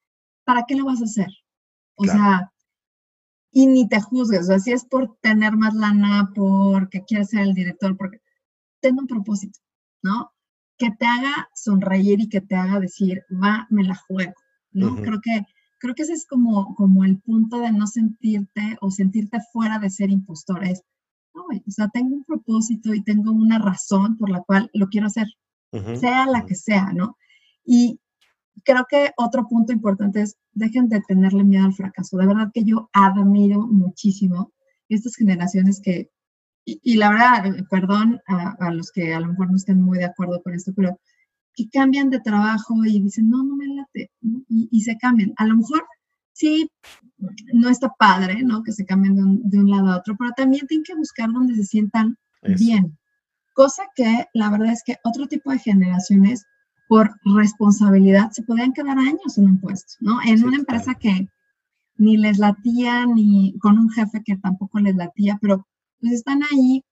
¿para 0.43 0.65
qué 0.67 0.75
lo 0.75 0.85
vas 0.85 1.01
a 1.01 1.05
hacer? 1.05 1.29
O 1.95 2.05
sea, 2.05 2.51
y 3.51 3.67
ni 3.67 3.87
te 3.87 4.01
juzgues, 4.01 4.41
o 4.41 4.43
sea, 4.43 4.59
si 4.59 4.73
es 4.73 4.85
por 4.85 5.17
tener 5.21 5.55
más 5.55 5.73
lana, 5.73 6.31
porque 6.35 7.03
quieres 7.05 7.29
ser 7.29 7.41
el 7.41 7.53
director, 7.53 7.95
porque 7.95 8.19
ten 8.81 8.99
un 8.99 9.07
propósito, 9.07 9.59
¿no? 10.03 10.31
Que 10.77 10.91
te 10.91 11.05
haga 11.05 11.49
sonreír 11.55 12.19
y 12.19 12.29
que 12.29 12.41
te 12.41 12.55
haga 12.55 12.81
decir, 12.81 13.23
va, 13.31 13.65
me 13.69 13.83
la 13.83 13.95
juego, 13.95 14.33
¿no? 14.71 14.97
Creo 14.97 15.21
que 15.21 15.45
creo 15.79 15.95
que 15.95 16.03
ese 16.03 16.13
es 16.13 16.25
como, 16.25 16.75
como 16.75 17.03
el 17.03 17.19
punto 17.19 17.59
de 17.59 17.71
no 17.71 17.87
sentirte 17.87 18.77
o 18.81 18.91
sentirte 18.91 19.39
fuera 19.51 19.79
de 19.79 19.89
ser 19.89 20.09
impostor. 20.09 20.63
Es, 20.63 20.83
o 21.33 21.71
sea, 21.71 21.89
tengo 21.89 22.15
un 22.15 22.23
propósito 22.23 22.93
y 22.93 23.03
tengo 23.03 23.31
una 23.31 23.59
razón 23.59 24.17
por 24.17 24.29
la 24.29 24.41
cual 24.41 24.69
lo 24.73 24.87
quiero 24.87 25.07
hacer, 25.07 25.27
sea 25.99 26.25
la 26.25 26.45
que 26.45 26.55
sea, 26.55 26.93
¿no? 26.93 27.17
Y 27.65 27.99
creo 28.63 28.85
que 28.89 29.11
otro 29.17 29.47
punto 29.47 29.73
importante 29.73 30.21
es, 30.21 30.37
dejen 30.53 30.87
de 30.87 31.01
tenerle 31.01 31.43
miedo 31.43 31.65
al 31.65 31.73
fracaso. 31.73 32.17
De 32.17 32.27
verdad 32.27 32.51
que 32.53 32.63
yo 32.63 32.89
admiro 32.93 33.67
muchísimo 33.67 34.53
estas 34.87 35.15
generaciones 35.15 35.81
que 35.81 36.09
y, 36.67 36.95
la 36.95 37.11
verdad, 37.11 37.55
perdón 37.69 38.19
a, 38.25 38.71
los 38.71 38.91
que 38.91 39.13
a 39.13 39.19
lo 39.19 39.27
mejor 39.27 39.51
no 39.51 39.55
estén 39.55 39.79
muy 39.79 39.99
de 39.99 40.05
acuerdo 40.05 40.41
con 40.41 40.55
esto, 40.55 40.73
pero 40.75 40.99
que 41.55 41.69
cambian 41.69 42.09
de 42.09 42.19
trabajo 42.19 42.83
y 42.85 43.01
dicen, 43.01 43.29
no, 43.29 43.43
no 43.43 43.55
me 43.55 43.67
late, 43.67 44.11
y, 44.49 44.81
se 44.81 44.97
cambian. 44.97 45.33
A 45.37 45.45
lo 45.45 45.57
mejor 45.57 45.85
sí, 46.33 46.69
no 47.53 47.69
está 47.69 47.89
padre, 47.97 48.43
¿no? 48.43 48.63
Que 48.63 48.71
se 48.71 48.85
cambien 48.85 49.15
de 49.15 49.57
un, 49.57 49.69
lado 49.69 49.91
a 49.91 49.97
otro, 49.97 50.15
pero 50.17 50.31
también 50.35 50.67
tienen 50.67 50.83
que 50.83 50.95
buscar 50.95 51.31
donde 51.31 51.55
se 51.55 51.63
sientan 51.63 52.17
bien. 52.41 52.97
Cosa 53.53 53.83
que 53.95 54.25
la 54.33 54.49
verdad 54.49 54.71
es 54.71 54.83
que 54.85 54.97
otro 55.03 55.27
tipo 55.27 55.51
de 55.51 55.59
generaciones, 55.59 56.45
por 56.87 57.15
responsabilidad, 57.23 58.29
se 58.31 58.43
podían 58.43 58.73
quedar 58.73 58.99
años 58.99 59.37
en 59.37 59.45
un 59.45 59.59
puesto, 59.59 59.93
¿no? 60.01 60.19
En 60.23 60.43
una 60.43 60.57
empresa 60.57 60.93
que 60.93 61.27
ni 61.97 62.17
les 62.17 62.37
latía, 62.37 63.05
ni 63.05 63.57
con 63.59 63.79
un 63.79 63.89
jefe 63.89 64.21
que 64.23 64.37
tampoco 64.37 64.79
les 64.79 64.95
latía, 64.95 65.39
pero 65.41 65.65
pues 65.99 66.13
están 66.13 66.41
ahí 66.43 66.83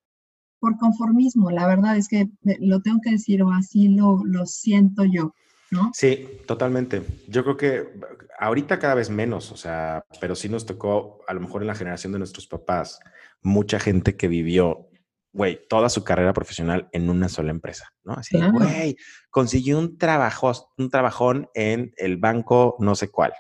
por 0.64 0.78
conformismo. 0.78 1.52
La 1.52 1.68
verdad 1.68 1.98
es 1.98 2.08
que 2.08 2.30
lo 2.62 2.82
tengo 2.82 3.02
que 3.04 3.12
decir 3.12 3.44
o 3.44 3.52
así 3.52 3.90
lo, 3.90 4.22
lo 4.24 4.46
siento 4.46 5.04
yo. 5.04 5.36
¿No? 5.72 5.92
Sí, 5.94 6.26
totalmente. 6.48 7.02
Yo 7.28 7.44
creo 7.44 7.58
que 7.58 8.00
ahorita 8.40 8.80
cada 8.80 8.96
vez 8.96 9.10
menos, 9.10 9.52
o 9.52 9.58
sea, 9.58 10.06
pero 10.22 10.36
sí 10.36 10.48
nos 10.48 10.66
tocó, 10.66 11.20
a 11.28 11.34
lo 11.34 11.42
mejor 11.42 11.64
en 11.64 11.68
la 11.68 11.76
generación 11.76 12.14
de 12.14 12.20
nuestros 12.20 12.48
papás, 12.48 13.00
mucha 13.42 13.78
gente 13.78 14.16
que 14.16 14.30
vivió, 14.30 14.88
güey, 15.34 15.60
toda 15.68 15.90
su 15.90 16.06
carrera 16.06 16.32
profesional 16.32 16.88
en 16.94 17.10
una 17.10 17.28
sola 17.28 17.52
empresa, 17.52 17.90
¿no? 18.06 18.14
Así, 18.14 18.40
güey, 18.40 18.96
consiguió 19.32 19.78
un 19.80 19.98
trabajo, 19.98 20.54
un 20.78 20.90
trabajón 20.90 21.50
en 21.56 21.92
el 21.98 22.16
banco 22.16 22.78
no 22.80 22.96
sé 22.96 23.10
cuál 23.10 23.34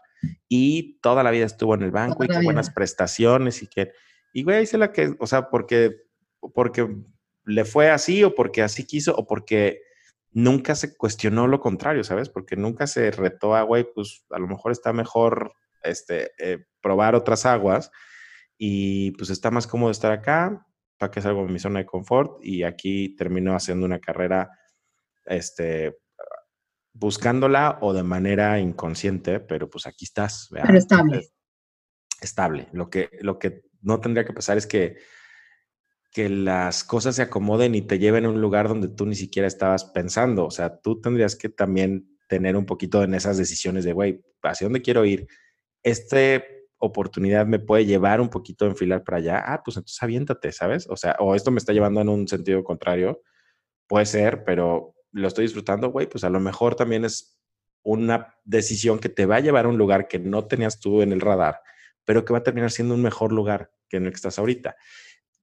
y 0.49 0.99
toda 0.99 1.23
la 1.23 1.31
vida 1.31 1.45
estuvo 1.45 1.75
en 1.75 1.83
el 1.83 1.91
banco 1.91 2.23
y 2.23 2.27
qué 2.27 2.41
buenas 2.43 2.69
prestaciones 2.69 3.61
y 3.63 3.67
que, 3.67 3.91
y 4.33 4.43
güey, 4.43 4.65
se 4.65 4.77
la 4.77 4.91
que, 4.91 5.15
o 5.19 5.27
sea, 5.27 5.49
porque, 5.49 5.95
porque 6.53 6.87
le 7.45 7.65
fue 7.65 7.89
así 7.89 8.23
o 8.23 8.35
porque 8.35 8.61
así 8.61 8.85
quiso 8.85 9.15
o 9.15 9.25
porque 9.25 9.81
nunca 10.31 10.75
se 10.75 10.95
cuestionó 10.95 11.47
lo 11.47 11.59
contrario, 11.59 12.03
¿sabes? 12.03 12.29
Porque 12.29 12.55
nunca 12.55 12.87
se 12.87 13.11
retó 13.11 13.55
a, 13.55 13.63
güey, 13.63 13.85
pues 13.93 14.25
a 14.31 14.39
lo 14.39 14.47
mejor 14.47 14.71
está 14.71 14.93
mejor 14.93 15.53
este, 15.83 16.31
eh, 16.37 16.65
probar 16.81 17.15
otras 17.15 17.45
aguas 17.45 17.91
y 18.57 19.11
pues 19.11 19.29
está 19.29 19.51
más 19.51 19.67
cómodo 19.67 19.91
estar 19.91 20.11
acá, 20.11 20.65
para 20.97 21.11
que 21.11 21.21
salgo 21.21 21.45
de 21.45 21.51
mi 21.51 21.59
zona 21.59 21.79
de 21.79 21.85
confort 21.85 22.43
y 22.43 22.63
aquí 22.63 23.15
terminó 23.15 23.55
haciendo 23.55 23.85
una 23.85 23.99
carrera, 23.99 24.49
este, 25.25 25.97
buscándola 26.93 27.79
o 27.81 27.93
de 27.93 28.03
manera 28.03 28.59
inconsciente, 28.59 29.39
pero 29.39 29.69
pues 29.69 29.87
aquí 29.87 30.05
estás. 30.05 30.49
Pero 30.51 30.77
estable. 30.77 31.29
estable. 32.21 32.69
Lo 32.71 32.89
que, 32.89 33.09
lo 33.21 33.37
que 33.39 33.63
no 33.81 33.99
tendría 33.99 34.25
que 34.25 34.33
pasar 34.33 34.57
es 34.57 34.67
que 34.67 34.97
que 36.13 36.29
las 36.29 36.83
cosas 36.83 37.15
se 37.15 37.23
acomoden 37.23 37.73
y 37.73 37.81
te 37.81 37.97
lleven 37.97 38.25
a 38.25 38.29
un 38.29 38.39
lugar 38.39 38.67
donde 38.67 38.87
tú 38.87 39.07
ni 39.07 39.15
siquiera 39.15 39.47
estabas 39.47 39.85
pensando. 39.85 40.45
O 40.45 40.51
sea, 40.51 40.79
tú 40.79 41.01
tendrías 41.01 41.35
que 41.35 41.49
también 41.49 42.07
tener 42.29 42.55
un 42.55 42.67
poquito 42.67 43.03
en 43.03 43.15
esas 43.15 43.37
decisiones 43.37 43.83
de, 43.83 43.93
güey, 43.93 44.23
¿hacia 44.43 44.65
dónde 44.65 44.83
quiero 44.83 45.05
ir? 45.05 45.27
Esta 45.81 46.43
oportunidad 46.77 47.47
me 47.47 47.57
puede 47.57 47.85
llevar 47.85 48.21
un 48.21 48.29
poquito 48.29 48.65
a 48.65 48.69
enfilar 48.69 49.03
para 49.03 49.17
allá. 49.17 49.43
Ah, 49.43 49.63
pues 49.65 49.75
entonces 49.77 50.01
aviéntate, 50.03 50.51
¿sabes? 50.51 50.87
O 50.87 50.95
sea, 50.95 51.15
o 51.19 51.33
esto 51.33 51.49
me 51.49 51.57
está 51.57 51.73
llevando 51.73 52.01
en 52.01 52.09
un 52.09 52.27
sentido 52.27 52.63
contrario. 52.63 53.23
Puede 53.87 54.05
ser, 54.05 54.43
pero 54.43 54.93
lo 55.11 55.27
estoy 55.27 55.45
disfrutando, 55.45 55.89
güey, 55.89 56.07
pues 56.07 56.23
a 56.23 56.29
lo 56.29 56.39
mejor 56.39 56.75
también 56.75 57.05
es 57.05 57.39
una 57.83 58.35
decisión 58.43 58.99
que 58.99 59.09
te 59.09 59.25
va 59.25 59.37
a 59.37 59.39
llevar 59.39 59.65
a 59.65 59.69
un 59.69 59.77
lugar 59.79 60.07
que 60.07 60.19
no 60.19 60.45
tenías 60.45 60.79
tú 60.79 61.01
en 61.01 61.11
el 61.11 61.21
radar, 61.21 61.59
pero 62.05 62.23
que 62.23 62.33
va 62.33 62.39
a 62.39 62.43
terminar 62.43 62.69
siendo 62.69 62.93
un 62.93 63.01
mejor 63.01 63.31
lugar 63.31 63.71
que 63.89 63.97
en 63.97 64.05
el 64.05 64.11
que 64.11 64.17
estás 64.17 64.37
ahorita 64.37 64.75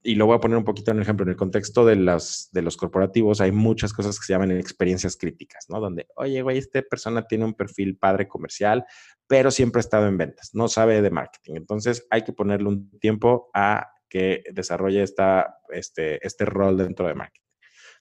y 0.02 0.14
lo 0.14 0.26
voy 0.26 0.36
a 0.36 0.40
poner 0.40 0.56
un 0.56 0.64
poquito 0.64 0.90
en 0.90 0.98
el 0.98 1.02
ejemplo, 1.02 1.24
en 1.24 1.30
el 1.30 1.36
contexto 1.36 1.84
de 1.84 1.96
los, 1.96 2.48
de 2.52 2.62
los 2.62 2.76
corporativos 2.76 3.40
hay 3.40 3.52
muchas 3.52 3.92
cosas 3.92 4.18
que 4.18 4.24
se 4.24 4.32
llaman 4.32 4.50
experiencias 4.52 5.16
críticas, 5.16 5.66
¿no? 5.68 5.78
Donde, 5.78 6.06
oye, 6.16 6.40
güey, 6.42 6.58
esta 6.58 6.80
persona 6.82 7.26
tiene 7.26 7.44
un 7.44 7.54
perfil 7.54 7.96
padre 7.96 8.26
comercial, 8.26 8.84
pero 9.26 9.50
siempre 9.50 9.80
ha 9.80 9.80
estado 9.80 10.06
en 10.06 10.16
ventas, 10.16 10.50
no 10.54 10.68
sabe 10.68 11.02
de 11.02 11.10
marketing. 11.10 11.56
Entonces 11.56 12.06
hay 12.10 12.22
que 12.22 12.32
ponerle 12.32 12.68
un 12.68 12.98
tiempo 12.98 13.50
a 13.52 13.90
que 14.08 14.42
desarrolle 14.52 15.02
esta, 15.02 15.58
este, 15.68 16.24
este 16.26 16.44
rol 16.44 16.78
dentro 16.78 17.06
de 17.06 17.14
marketing. 17.14 17.46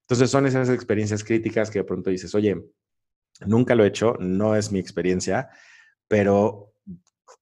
Entonces 0.02 0.32
son 0.32 0.48
esas 0.48 0.70
experiencias 0.70 1.24
críticas 1.24 1.70
que 1.70 1.80
de 1.80 1.86
pronto 1.86 2.10
dices, 2.10 2.34
oye, 2.34 2.56
nunca 3.46 3.76
lo 3.76 3.84
he 3.84 3.88
hecho, 3.88 4.16
no 4.20 4.56
es 4.56 4.72
mi 4.72 4.80
experiencia, 4.80 5.50
pero 6.08 6.69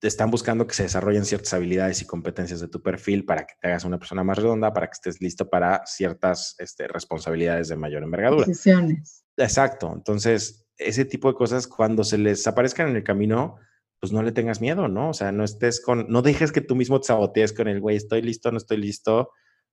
están 0.01 0.29
buscando 0.29 0.67
que 0.67 0.75
se 0.75 0.83
desarrollen 0.83 1.25
ciertas 1.25 1.53
habilidades 1.53 2.01
y 2.01 2.05
competencias 2.05 2.59
de 2.59 2.67
tu 2.67 2.83
perfil 2.83 3.25
para 3.25 3.45
que 3.45 3.55
te 3.59 3.67
hagas 3.67 3.83
una 3.83 3.97
persona 3.97 4.23
más 4.23 4.37
redonda, 4.37 4.73
para 4.73 4.87
que 4.87 4.93
estés 4.93 5.21
listo 5.21 5.49
para 5.49 5.81
ciertas 5.85 6.55
este, 6.59 6.87
responsabilidades 6.87 7.69
de 7.69 7.77
mayor 7.77 8.03
envergadura. 8.03 8.45
Decisiones. 8.45 9.25
Exacto. 9.37 9.91
Entonces, 9.95 10.67
ese 10.77 11.05
tipo 11.05 11.29
de 11.29 11.35
cosas, 11.35 11.67
cuando 11.67 12.03
se 12.03 12.19
les 12.19 12.45
aparezcan 12.45 12.89
en 12.89 12.95
el 12.95 13.03
camino, 13.03 13.57
pues 13.99 14.11
no 14.11 14.21
le 14.21 14.31
tengas 14.31 14.61
miedo, 14.61 14.87
¿no? 14.87 15.09
O 15.09 15.13
sea, 15.13 15.31
no 15.31 15.43
estés 15.43 15.81
con, 15.81 16.05
no 16.09 16.21
dejes 16.21 16.51
que 16.51 16.61
tú 16.61 16.75
mismo 16.75 16.99
te 16.99 17.07
sabotees 17.07 17.51
con 17.51 17.67
el, 17.67 17.81
güey, 17.81 17.97
estoy 17.97 18.21
listo, 18.21 18.51
no 18.51 18.57
estoy 18.57 18.77
listo. 18.77 19.31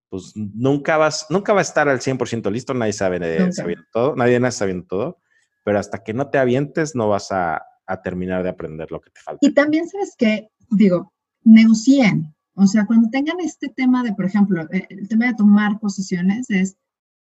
Pues 0.09 0.33
nunca 0.35 0.97
vas, 0.97 1.27
nunca 1.29 1.53
va 1.53 1.59
a 1.59 1.63
estar 1.63 1.89
al 1.89 2.01
100% 2.01 2.51
listo, 2.51 2.73
nadie 2.73 2.93
sabe 2.95 3.19
de, 3.19 3.53
sabiendo 3.53 3.85
todo, 3.93 4.17
nadie 4.17 4.41
nace 4.41 4.59
sabiendo 4.59 4.87
todo, 4.87 5.21
pero 5.65 5.79
hasta 5.79 6.03
que 6.05 6.15
no 6.15 6.31
te 6.31 6.39
avientes 6.39 6.95
no 6.95 7.09
vas 7.09 7.33
a, 7.33 7.63
a 7.87 8.01
terminar 8.01 8.43
de 8.43 8.51
aprender 8.51 8.91
lo 8.91 9.01
que 9.01 9.11
te 9.11 9.21
falta. 9.21 9.47
Y 9.47 9.53
también 9.53 9.89
sabes 9.89 10.15
que, 10.17 10.49
digo, 10.71 11.13
negocien. 11.43 12.35
O 12.55 12.67
sea, 12.67 12.87
cuando 12.87 13.11
tengan 13.11 13.41
este 13.41 13.69
tema 13.69 14.03
de, 14.03 14.13
por 14.15 14.25
ejemplo, 14.25 14.63
eh, 14.73 14.87
el 14.89 15.09
tema 15.09 15.27
de 15.27 15.35
tomar 15.35 15.81
posiciones 15.81 16.49
es, 16.51 16.77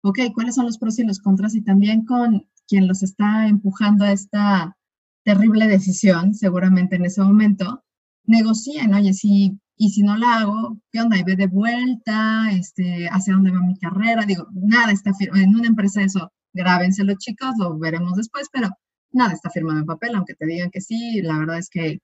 ok, 0.02 0.18
¿cuáles 0.34 0.54
son 0.54 0.66
los 0.66 0.78
pros 0.78 0.98
y 0.98 1.04
los 1.04 1.20
contras? 1.20 1.54
Y 1.54 1.62
también 1.62 2.04
con 2.04 2.46
quien 2.68 2.86
los 2.86 3.02
está 3.02 3.48
empujando 3.48 4.04
a 4.04 4.12
esta 4.12 4.76
terrible 5.24 5.66
decisión, 5.66 6.34
seguramente 6.34 6.96
en 6.96 7.04
ese 7.04 7.20
momento, 7.20 7.82
negocien, 8.24 8.94
oye, 8.94 9.12
si, 9.12 9.58
y 9.76 9.90
si 9.90 10.02
no 10.02 10.16
la 10.16 10.38
hago, 10.38 10.78
¿qué 10.92 11.00
onda? 11.00 11.18
Y 11.18 11.24
ve 11.24 11.34
de 11.34 11.48
vuelta, 11.48 12.50
este, 12.52 13.08
hacia 13.08 13.34
dónde 13.34 13.50
va 13.50 13.60
mi 13.60 13.76
carrera, 13.76 14.24
digo, 14.24 14.46
nada 14.52 14.92
está 14.92 15.10
en 15.20 15.54
una 15.54 15.66
empresa 15.66 16.02
eso, 16.02 16.32
grábenselo 16.52 17.14
chicos, 17.18 17.54
lo 17.58 17.76
veremos 17.78 18.14
después, 18.14 18.48
pero 18.52 18.68
nada 19.12 19.32
está 19.32 19.50
firmado 19.50 19.80
en 19.80 19.86
papel, 19.86 20.14
aunque 20.14 20.34
te 20.34 20.46
digan 20.46 20.70
que 20.70 20.80
sí, 20.80 21.20
la 21.22 21.38
verdad 21.38 21.58
es 21.58 21.68
que 21.70 22.00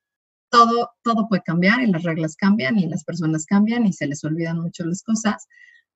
todo, 0.51 0.91
todo 1.03 1.29
puede 1.29 1.43
cambiar 1.43 1.81
y 1.81 1.87
las 1.87 2.03
reglas 2.03 2.37
cambian 2.37 2.79
y 2.79 2.87
las 2.87 3.05
personas 3.05 3.47
cambian 3.47 3.87
y 3.87 3.93
se 3.93 4.07
les 4.07 4.23
olvidan 4.23 4.61
mucho 4.61 4.85
las 4.85 5.03
cosas. 5.03 5.47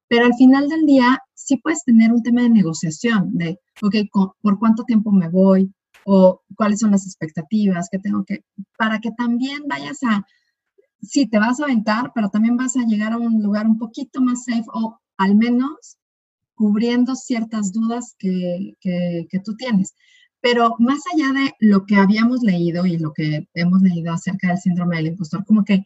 Pero 0.09 0.25
al 0.25 0.35
final 0.35 0.69
del 0.69 0.87
día 0.87 1.21
sí 1.35 1.59
puedes 1.59 1.85
tener 1.85 2.13
un 2.13 2.23
tema 2.23 2.43
de 2.43 2.51
negociación, 2.51 3.37
de, 3.37 3.59
ok, 3.83 3.97
¿por 4.41 4.59
cuánto 4.59 4.85
tiempo 4.85 5.11
me 5.13 5.29
voy? 5.29 5.73
O 6.05 6.43
cuáles 6.57 6.79
son 6.81 6.93
las 6.93 7.05
expectativas 7.05 7.89
que 7.91 7.99
tengo 7.99 8.25
que, 8.25 8.45
para 8.79 9.01
que 9.01 9.11
también 9.11 9.65
vayas 9.67 10.03
a, 10.05 10.25
sí, 11.03 11.27
te 11.27 11.39
vas 11.39 11.61
a 11.61 11.65
aventar, 11.65 12.13
pero 12.15 12.31
también 12.31 12.57
vas 12.57 12.77
a 12.77 12.85
llegar 12.85 13.13
a 13.13 13.19
un 13.19 13.43
lugar 13.43 13.67
un 13.67 13.79
poquito 13.79 14.21
más 14.21 14.45
safe 14.45 14.65
o 14.73 14.99
al 15.19 15.37
menos 15.37 15.99
cubriendo 16.55 17.15
ciertas 17.15 17.73
dudas 17.73 18.15
que, 18.19 18.75
que, 18.81 19.27
que 19.29 19.41
tú 19.41 19.57
tienes. 19.57 19.95
Pero 20.49 20.77
más 20.79 21.01
allá 21.13 21.33
de 21.33 21.55
lo 21.59 21.87
que 21.87 21.97
habíamos 21.97 22.41
leído 22.43 22.87
y 22.87 22.99
lo 22.99 23.13
que 23.13 23.49
hemos 23.55 23.83
leído 23.83 24.13
acerca 24.13 24.47
del 24.47 24.59
síndrome 24.59 24.95
del 24.95 25.09
impostor, 25.09 25.45
como 25.45 25.65
que 25.65 25.85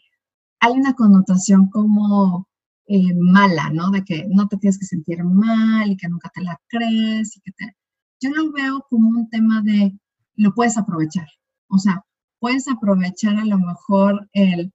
hay 0.60 0.72
una 0.72 0.92
connotación 0.92 1.70
como 1.70 2.46
eh, 2.86 3.14
mala, 3.14 3.70
¿no? 3.70 3.90
De 3.90 4.04
que 4.04 4.26
no 4.28 4.48
te 4.48 4.58
tienes 4.58 4.78
que 4.78 4.84
sentir 4.84 5.24
mal 5.24 5.90
y 5.90 5.96
que 5.96 6.10
nunca 6.10 6.30
te 6.34 6.42
la 6.42 6.60
crees 6.68 7.38
y 7.38 7.40
que 7.40 7.52
te... 7.52 7.74
Yo 8.20 8.28
lo 8.32 8.52
veo 8.52 8.84
como 8.90 9.08
un 9.08 9.30
tema 9.30 9.62
de 9.62 9.98
lo 10.34 10.52
puedes 10.52 10.76
aprovechar. 10.76 11.26
O 11.68 11.78
sea, 11.78 12.04
puedes 12.38 12.68
aprovechar 12.68 13.38
a 13.38 13.46
lo 13.46 13.58
mejor 13.58 14.28
el 14.34 14.74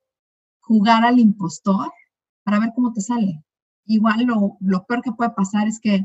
jugar 0.62 1.06
al 1.06 1.19
impostor 1.19 1.91
para 2.43 2.58
ver 2.58 2.71
cómo 2.76 2.91
te 2.91 3.02
sale. 3.02 3.43
Igual 3.86 4.24
lo, 4.26 4.58
lo 4.62 4.84
peor 4.88 5.04
que 5.04 5.12
puede 5.12 5.30
pasar 5.30 5.67
es 5.67 5.80
que 5.80 6.04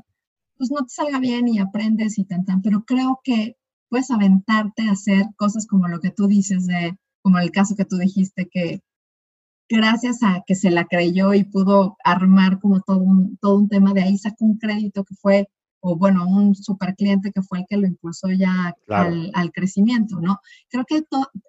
pues 0.59 0.71
no 0.71 0.83
te 0.85 0.91
salga 0.91 1.19
bien 1.19 1.49
y 1.49 1.61
aprendes 1.61 2.19
y 2.19 2.27
tan, 2.27 2.45
pero 2.61 2.85
creo 2.85 3.23
que 3.25 3.57
puedes 3.91 4.11
aventarte 4.11 4.89
a 4.89 4.93
hacer 4.93 5.27
cosas 5.37 5.67
como 5.67 5.89
lo 5.89 6.01
que 6.01 6.11
tú 6.11 6.27
dices, 6.27 6.67
de, 6.67 6.97
como 7.23 7.39
el 7.39 7.51
caso 7.51 7.75
que 7.77 7.85
tú 7.85 7.97
dijiste, 7.99 8.49
que 8.51 8.81
gracias 9.69 10.23
a 10.23 10.43
que 10.47 10.55
se 10.55 10.71
la 10.71 10.85
creyó 10.85 11.35
y 11.35 11.45
pudo 11.45 11.97
armar 12.05 12.61
como 12.61 12.81
todo 12.81 12.99
un, 12.99 13.37
todo 13.39 13.59
un 13.59 13.69
tema, 13.69 13.93
de 13.93 14.03
ahí 14.03 14.17
sacó 14.17 14.45
un 14.45 14.59
crédito 14.59 15.05
que 15.05 15.15
fue, 15.15 15.49
o 15.81 15.97
bueno, 15.97 16.27
un 16.27 16.55
super 16.55 16.95
cliente 16.95 17.33
que 17.33 17.43
fue 17.43 17.61
el 17.61 17.67
que 17.69 17.77
lo 17.77 17.87
impulsó 17.87 18.29
ya 18.31 18.75
al, 18.89 19.31
al, 19.35 19.53
crecimiento, 19.53 20.21
¿no? 20.21 20.39
Creo 20.69 20.85
que 20.87 21.03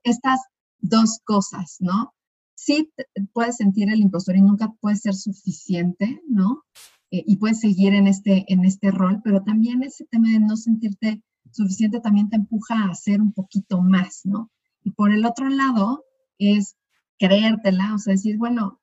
estas 0.04 0.40
dos 0.80 1.20
cosas, 1.24 1.78
¿no? 1.80 2.14
Sí 2.56 2.92
puedes 3.34 3.58
sentir 3.58 3.90
el 3.90 4.02
impostor 4.02 4.36
y 4.36 4.42
nunca 4.42 4.72
puede 4.80 4.96
ser 4.96 5.16
suficiente, 5.16 6.22
¿no? 6.28 6.64
Eh, 7.12 7.24
y 7.26 7.38
puedes 7.38 7.60
seguir 7.60 7.94
en 7.94 8.08
este, 8.08 8.46
en 8.48 8.66
este 8.66 8.92
rol, 8.92 9.22
pero 9.24 9.44
también 9.44 9.84
ese 9.84 10.06
tema 10.06 10.30
de 10.30 10.40
no 10.40 10.56
sentirte 10.56 11.22
suficiente 11.52 12.00
también 12.00 12.30
te 12.30 12.38
empuja 12.38 12.84
a 12.84 12.92
hacer 12.92 13.22
un 13.22 13.34
poquito 13.34 13.82
más, 13.82 14.22
¿no? 14.24 14.52
Y 14.84 14.92
por 14.92 15.12
el 15.12 15.26
otro 15.26 15.50
lado 15.50 16.06
es 16.38 16.78
creértela, 17.20 17.94
o 17.94 18.00
sea, 18.00 18.14
decir, 18.14 18.38
bueno, 18.38 18.82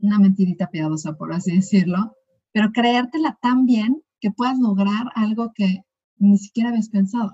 una 0.00 0.18
mentirita 0.18 0.70
piadosa, 0.70 1.16
por 1.16 1.32
así 1.32 1.52
decirlo, 1.56 2.16
pero 2.52 2.70
creértela 2.72 3.38
tan 3.40 3.66
bien 3.66 4.02
que 4.20 4.30
puedas 4.30 4.58
lograr 4.58 5.06
algo 5.14 5.52
que 5.54 5.82
ni 6.16 6.38
siquiera 6.38 6.70
habías 6.70 6.88
pensado, 6.88 7.32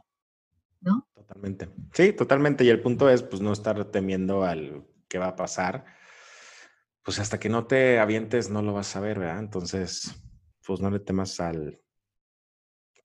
¿no? 0.80 1.08
Totalmente. 1.14 1.70
Sí, 1.92 2.12
totalmente. 2.12 2.64
Y 2.64 2.68
el 2.68 2.82
punto 2.82 3.08
es, 3.08 3.22
pues, 3.22 3.40
no 3.40 3.52
estar 3.52 3.82
temiendo 3.86 4.44
al 4.44 4.86
que 5.08 5.18
va 5.18 5.28
a 5.28 5.36
pasar. 5.36 5.84
Pues 7.02 7.18
hasta 7.18 7.38
que 7.38 7.48
no 7.48 7.66
te 7.66 7.98
avientes, 7.98 8.50
no 8.50 8.62
lo 8.62 8.74
vas 8.74 8.94
a 8.96 9.00
ver, 9.00 9.18
¿verdad? 9.18 9.38
Entonces, 9.38 10.14
pues 10.66 10.80
no 10.80 10.90
le 10.90 11.00
temas 11.00 11.40
al, 11.40 11.80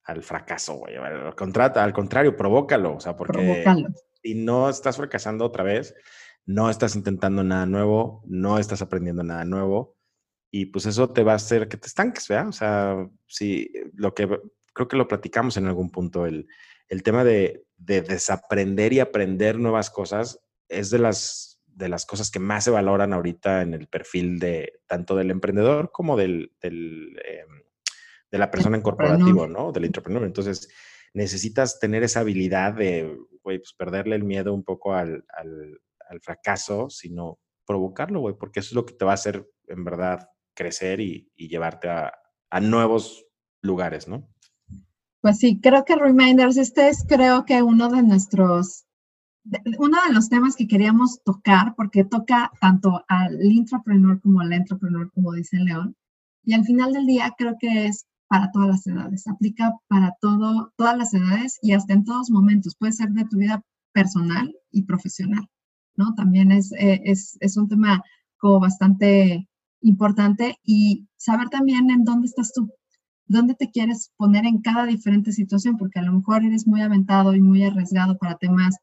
al 0.03 0.23
fracaso, 0.23 0.75
güey. 0.75 0.95
Al, 0.95 1.33
al 1.75 1.93
contrario, 1.93 2.35
provócalo. 2.35 2.95
O 2.95 2.99
sea, 2.99 3.15
porque 3.15 3.63
si 4.23 4.35
no 4.35 4.69
estás 4.69 4.97
fracasando 4.97 5.45
otra 5.45 5.63
vez, 5.63 5.95
no 6.45 6.69
estás 6.69 6.95
intentando 6.95 7.43
nada 7.43 7.65
nuevo, 7.65 8.23
no 8.25 8.57
estás 8.57 8.81
aprendiendo 8.81 9.23
nada 9.23 9.45
nuevo. 9.45 9.97
Y 10.51 10.67
pues 10.67 10.88
eso 10.88 11.12
te 11.12 11.23
va 11.23 11.33
a 11.33 11.35
hacer 11.35 11.67
que 11.67 11.77
te 11.77 11.88
estanques, 11.88 12.27
¿verdad? 12.27 12.47
O 12.47 12.51
sea, 12.51 13.07
si 13.27 13.71
lo 13.93 14.15
que 14.15 14.27
creo 14.73 14.88
que 14.88 14.97
lo 14.97 15.07
platicamos 15.07 15.57
en 15.57 15.67
algún 15.67 15.91
punto, 15.91 16.25
el, 16.25 16.47
el 16.88 17.03
tema 17.03 17.23
de, 17.23 17.65
de, 17.77 18.01
desaprender 18.01 18.93
y 18.93 18.99
aprender 18.99 19.59
nuevas 19.59 19.89
cosas 19.89 20.39
es 20.67 20.89
de 20.89 20.99
las, 20.99 21.62
de 21.67 21.89
las 21.89 22.05
cosas 22.05 22.31
que 22.31 22.39
más 22.39 22.63
se 22.63 22.71
valoran 22.71 23.13
ahorita 23.13 23.62
en 23.62 23.73
el 23.73 23.88
perfil 23.88 24.39
de 24.39 24.81
tanto 24.88 25.15
del 25.15 25.31
emprendedor 25.31 25.91
como 25.91 26.17
del, 26.17 26.51
del 26.62 27.19
em, 27.25 27.63
de 28.31 28.37
la 28.37 28.51
persona 28.51 28.77
en 28.77 28.83
corporativo, 28.83 29.47
¿no? 29.47 29.71
Del 29.71 29.85
entrepreneur. 29.85 30.23
Entonces, 30.23 30.69
necesitas 31.13 31.79
tener 31.79 32.03
esa 32.03 32.21
habilidad 32.21 32.73
de, 32.73 33.17
güey, 33.43 33.59
pues 33.59 33.73
perderle 33.73 34.15
el 34.15 34.23
miedo 34.23 34.53
un 34.53 34.63
poco 34.63 34.93
al, 34.93 35.25
al, 35.29 35.79
al 36.09 36.21
fracaso, 36.21 36.89
sino 36.89 37.39
provocarlo, 37.65 38.19
güey, 38.21 38.35
porque 38.35 38.59
eso 38.59 38.69
es 38.69 38.73
lo 38.73 38.85
que 38.85 38.93
te 38.93 39.05
va 39.05 39.11
a 39.11 39.15
hacer, 39.15 39.47
en 39.67 39.83
verdad, 39.83 40.29
crecer 40.55 40.99
y, 40.99 41.31
y 41.35 41.47
llevarte 41.47 41.89
a, 41.89 42.13
a, 42.49 42.59
nuevos 42.59 43.25
lugares, 43.61 44.07
¿no? 44.07 44.27
Pues 45.21 45.37
sí, 45.37 45.59
creo 45.61 45.85
que 45.85 45.95
Reminders, 45.95 46.57
este 46.57 46.89
es 46.89 47.05
creo 47.07 47.45
que 47.45 47.61
uno 47.61 47.89
de 47.89 48.01
nuestros, 48.01 48.85
uno 49.77 49.97
de 50.07 50.13
los 50.13 50.29
temas 50.29 50.55
que 50.55 50.67
queríamos 50.67 51.21
tocar, 51.23 51.75
porque 51.75 52.05
toca 52.05 52.51
tanto 52.59 53.03
al 53.07 53.39
intrapreneur 53.43 54.21
como 54.21 54.41
al 54.41 54.53
entrepreneur, 54.53 55.11
como 55.11 55.33
dice 55.33 55.57
León, 55.57 55.95
y 56.43 56.53
al 56.53 56.63
final 56.63 56.93
del 56.93 57.05
día 57.05 57.35
creo 57.37 57.55
que 57.59 57.85
es 57.85 58.07
para 58.29 58.51
todas 58.51 58.69
las 58.69 58.87
edades, 58.87 59.27
aplica 59.27 59.75
para 59.87 60.15
todo, 60.21 60.71
todas 60.77 60.95
las 60.97 61.13
edades 61.13 61.57
y 61.63 61.73
hasta 61.73 61.93
en 61.93 62.05
todos 62.05 62.29
momentos. 62.29 62.75
Puede 62.77 62.93
ser 62.93 63.09
de 63.09 63.25
tu 63.25 63.37
vida 63.37 63.63
personal 63.91 64.55
y 64.71 64.83
profesional, 64.83 65.49
¿no? 65.95 66.13
También 66.13 66.51
es, 66.51 66.71
eh, 66.73 67.01
es, 67.05 67.37
es 67.41 67.57
un 67.57 67.67
tema 67.67 68.03
como 68.37 68.59
bastante 68.59 69.49
importante 69.81 70.57
y 70.63 71.07
saber 71.17 71.49
también 71.49 71.89
en 71.89 72.03
dónde 72.03 72.27
estás 72.27 72.53
tú, 72.53 72.71
dónde 73.25 73.55
te 73.55 73.71
quieres 73.71 74.11
poner 74.15 74.45
en 74.45 74.61
cada 74.61 74.85
diferente 74.85 75.31
situación, 75.31 75.77
porque 75.77 75.99
a 75.99 76.03
lo 76.03 76.13
mejor 76.13 76.43
eres 76.43 76.67
muy 76.67 76.81
aventado 76.81 77.33
y 77.33 77.41
muy 77.41 77.63
arriesgado 77.63 78.17
para 78.19 78.37
temas 78.37 78.77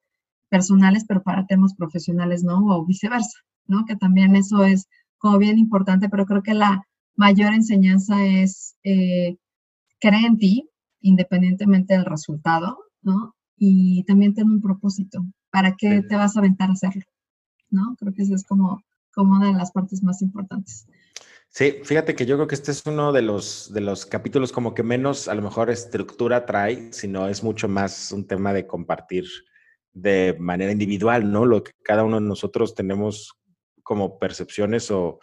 personales, 0.48 1.04
pero 1.06 1.22
para 1.22 1.46
temas 1.46 1.74
profesionales 1.74 2.42
no, 2.42 2.66
o 2.66 2.84
viceversa, 2.84 3.38
¿no? 3.66 3.84
Que 3.84 3.94
también 3.94 4.34
eso 4.34 4.64
es 4.64 4.88
como 5.18 5.38
bien 5.38 5.58
importante, 5.58 6.08
pero 6.08 6.26
creo 6.26 6.42
que 6.42 6.54
la 6.54 6.85
mayor 7.16 7.52
enseñanza 7.52 8.24
es 8.24 8.76
eh, 8.84 9.36
creer 10.00 10.26
en 10.26 10.38
ti, 10.38 10.70
independientemente 11.00 11.94
del 11.94 12.04
resultado, 12.04 12.78
¿no? 13.02 13.34
Y 13.56 14.04
también 14.04 14.34
tener 14.34 14.50
un 14.50 14.60
propósito. 14.60 15.24
¿Para 15.50 15.74
qué 15.76 16.02
te 16.02 16.16
vas 16.16 16.36
a 16.36 16.40
aventar 16.40 16.68
a 16.68 16.74
hacerlo? 16.74 17.02
¿No? 17.70 17.96
Creo 17.98 18.12
que 18.12 18.22
esa 18.22 18.34
es 18.34 18.44
como, 18.44 18.82
como 19.14 19.36
una 19.36 19.48
de 19.48 19.58
las 19.58 19.72
partes 19.72 20.02
más 20.02 20.20
importantes. 20.22 20.86
Sí, 21.48 21.76
fíjate 21.84 22.14
que 22.14 22.26
yo 22.26 22.36
creo 22.36 22.46
que 22.46 22.54
este 22.54 22.70
es 22.70 22.84
uno 22.84 23.12
de 23.12 23.22
los, 23.22 23.72
de 23.72 23.80
los 23.80 24.04
capítulos 24.04 24.52
como 24.52 24.74
que 24.74 24.82
menos 24.82 25.26
a 25.26 25.34
lo 25.34 25.40
mejor 25.40 25.70
estructura 25.70 26.44
trae, 26.44 26.92
sino 26.92 27.28
es 27.28 27.42
mucho 27.42 27.66
más 27.66 28.12
un 28.12 28.26
tema 28.26 28.52
de 28.52 28.66
compartir 28.66 29.24
de 29.94 30.36
manera 30.38 30.72
individual, 30.72 31.32
¿no? 31.32 31.46
Lo 31.46 31.64
que 31.64 31.72
cada 31.82 32.04
uno 32.04 32.20
de 32.20 32.26
nosotros 32.26 32.74
tenemos 32.74 33.38
como 33.82 34.18
percepciones 34.18 34.90
o, 34.90 35.18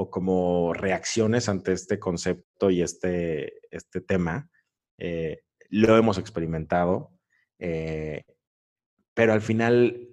o 0.00 0.10
como 0.10 0.72
reacciones 0.72 1.50
ante 1.50 1.72
este 1.72 1.98
concepto 1.98 2.70
y 2.70 2.80
este, 2.80 3.60
este 3.70 4.00
tema. 4.00 4.48
Eh, 4.96 5.42
lo 5.68 5.94
hemos 5.98 6.16
experimentado, 6.16 7.12
eh, 7.58 8.22
pero 9.12 9.34
al 9.34 9.42
final, 9.42 10.08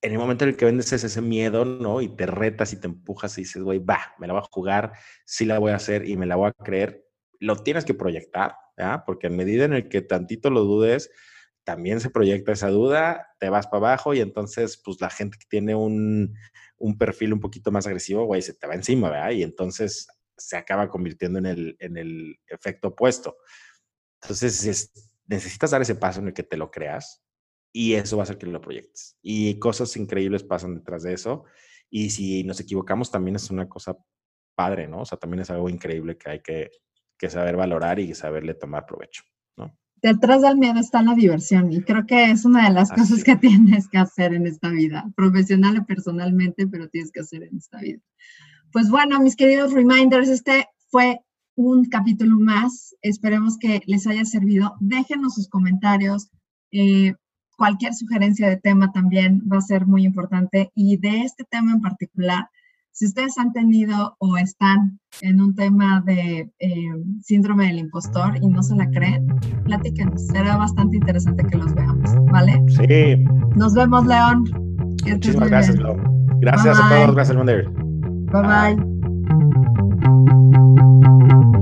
en 0.00 0.12
el 0.12 0.18
momento 0.18 0.44
en 0.44 0.50
el 0.50 0.56
que 0.56 0.66
vendes 0.66 0.92
ese 0.92 1.20
miedo, 1.20 1.64
¿no? 1.64 2.00
Y 2.00 2.14
te 2.14 2.26
retas 2.26 2.72
y 2.72 2.76
te 2.80 2.86
empujas 2.86 3.36
y 3.36 3.40
dices, 3.40 3.64
güey, 3.64 3.80
va, 3.80 4.14
me 4.20 4.28
la 4.28 4.34
voy 4.34 4.42
a 4.42 4.48
jugar, 4.48 4.92
sí 5.24 5.44
la 5.44 5.58
voy 5.58 5.72
a 5.72 5.76
hacer 5.76 6.08
y 6.08 6.16
me 6.16 6.26
la 6.26 6.36
voy 6.36 6.50
a 6.50 6.64
creer, 6.64 7.04
lo 7.40 7.56
tienes 7.56 7.84
que 7.84 7.94
proyectar. 7.94 8.54
Porque 9.06 9.26
en 9.26 9.36
medida 9.36 9.64
en 9.64 9.72
el 9.72 9.88
que 9.88 10.02
tantito 10.02 10.50
lo 10.50 10.62
dudes, 10.62 11.10
también 11.64 12.00
se 12.00 12.10
proyecta 12.10 12.52
esa 12.52 12.68
duda, 12.68 13.28
te 13.38 13.48
vas 13.48 13.66
para 13.66 13.88
abajo 13.88 14.14
y 14.14 14.20
entonces, 14.20 14.80
pues 14.84 15.00
la 15.00 15.10
gente 15.10 15.36
que 15.38 15.46
tiene 15.48 15.74
un, 15.74 16.34
un 16.82 16.98
perfil 16.98 17.32
un 17.32 17.40
poquito 17.40 17.70
más 17.70 17.86
agresivo, 17.86 18.24
güey, 18.24 18.42
se 18.42 18.54
te 18.54 18.66
va 18.66 18.74
encima, 18.74 19.08
¿verdad? 19.08 19.30
Y 19.30 19.44
entonces 19.44 20.08
se 20.36 20.56
acaba 20.56 20.88
convirtiendo 20.88 21.38
en 21.38 21.46
el, 21.46 21.76
en 21.78 21.96
el 21.96 22.36
efecto 22.48 22.88
opuesto. 22.88 23.36
Entonces, 24.20 24.92
necesitas 25.26 25.70
dar 25.70 25.80
ese 25.80 25.94
paso 25.94 26.18
en 26.20 26.28
el 26.28 26.34
que 26.34 26.42
te 26.42 26.56
lo 26.56 26.72
creas 26.72 27.22
y 27.72 27.94
eso 27.94 28.16
va 28.16 28.22
a 28.22 28.24
hacer 28.24 28.36
que 28.36 28.46
lo 28.46 28.60
proyectes. 28.60 29.16
Y 29.22 29.60
cosas 29.60 29.96
increíbles 29.96 30.42
pasan 30.42 30.74
detrás 30.74 31.04
de 31.04 31.12
eso. 31.12 31.44
Y 31.88 32.10
si 32.10 32.42
nos 32.42 32.58
equivocamos, 32.58 33.12
también 33.12 33.36
es 33.36 33.48
una 33.50 33.68
cosa 33.68 33.96
padre, 34.56 34.88
¿no? 34.88 35.02
O 35.02 35.04
sea, 35.04 35.18
también 35.18 35.42
es 35.42 35.50
algo 35.50 35.68
increíble 35.68 36.18
que 36.18 36.30
hay 36.30 36.40
que, 36.40 36.72
que 37.16 37.30
saber 37.30 37.56
valorar 37.56 38.00
y 38.00 38.12
saberle 38.14 38.54
tomar 38.54 38.86
provecho, 38.86 39.22
¿no? 39.56 39.78
Detrás 40.02 40.42
del 40.42 40.58
miedo 40.58 40.80
está 40.80 41.02
la 41.02 41.14
diversión 41.14 41.72
y 41.72 41.82
creo 41.82 42.04
que 42.06 42.30
es 42.30 42.44
una 42.44 42.68
de 42.68 42.74
las 42.74 42.90
cosas 42.90 43.22
que 43.24 43.36
tienes 43.36 43.88
que 43.88 43.98
hacer 43.98 44.34
en 44.34 44.46
esta 44.46 44.68
vida, 44.68 45.10
profesional 45.14 45.78
o 45.78 45.86
personalmente, 45.86 46.66
pero 46.66 46.88
tienes 46.88 47.12
que 47.12 47.20
hacer 47.20 47.44
en 47.44 47.56
esta 47.56 47.80
vida. 47.80 48.00
Pues 48.72 48.90
bueno, 48.90 49.20
mis 49.20 49.36
queridos 49.36 49.72
reminders, 49.72 50.28
este 50.28 50.66
fue 50.88 51.20
un 51.54 51.84
capítulo 51.84 52.36
más. 52.38 52.94
Esperemos 53.02 53.58
que 53.58 53.82
les 53.86 54.06
haya 54.06 54.24
servido. 54.24 54.74
Déjenos 54.80 55.34
sus 55.34 55.48
comentarios. 55.48 56.28
Eh, 56.70 57.14
cualquier 57.56 57.94
sugerencia 57.94 58.48
de 58.48 58.56
tema 58.56 58.90
también 58.92 59.42
va 59.50 59.58
a 59.58 59.62
ser 59.62 59.86
muy 59.86 60.04
importante. 60.04 60.70
Y 60.74 60.96
de 60.96 61.22
este 61.22 61.44
tema 61.44 61.72
en 61.72 61.80
particular, 61.80 62.48
si 62.92 63.06
ustedes 63.06 63.36
han 63.38 63.52
tenido 63.52 64.16
o 64.18 64.36
están 64.36 65.00
en 65.22 65.40
un 65.40 65.54
tema 65.54 66.02
de 66.06 66.50
eh, 66.58 66.70
síndrome 67.22 67.66
del 67.66 67.78
impostor 67.78 68.36
y 68.40 68.48
no 68.48 68.62
se 68.62 68.76
la 68.76 68.88
creen, 68.90 69.26
platíquenos. 69.64 70.26
Será 70.26 70.56
bastante 70.56 70.96
interesante 70.96 71.44
que 71.44 71.56
los 71.56 71.74
veamos, 71.74 72.10
¿vale? 72.30 72.62
Sí. 72.68 73.24
Nos 73.56 73.74
vemos, 73.74 74.06
León. 74.06 74.44
Muchísimas 75.06 75.48
gracias, 75.48 75.76
León. 75.76 76.02
Gracias 76.40 76.78
a 76.78 76.88
todos. 76.88 77.14
Gracias, 77.14 77.36
Bye 77.36 78.42
bye. 78.42 78.76
bye. 81.50 81.61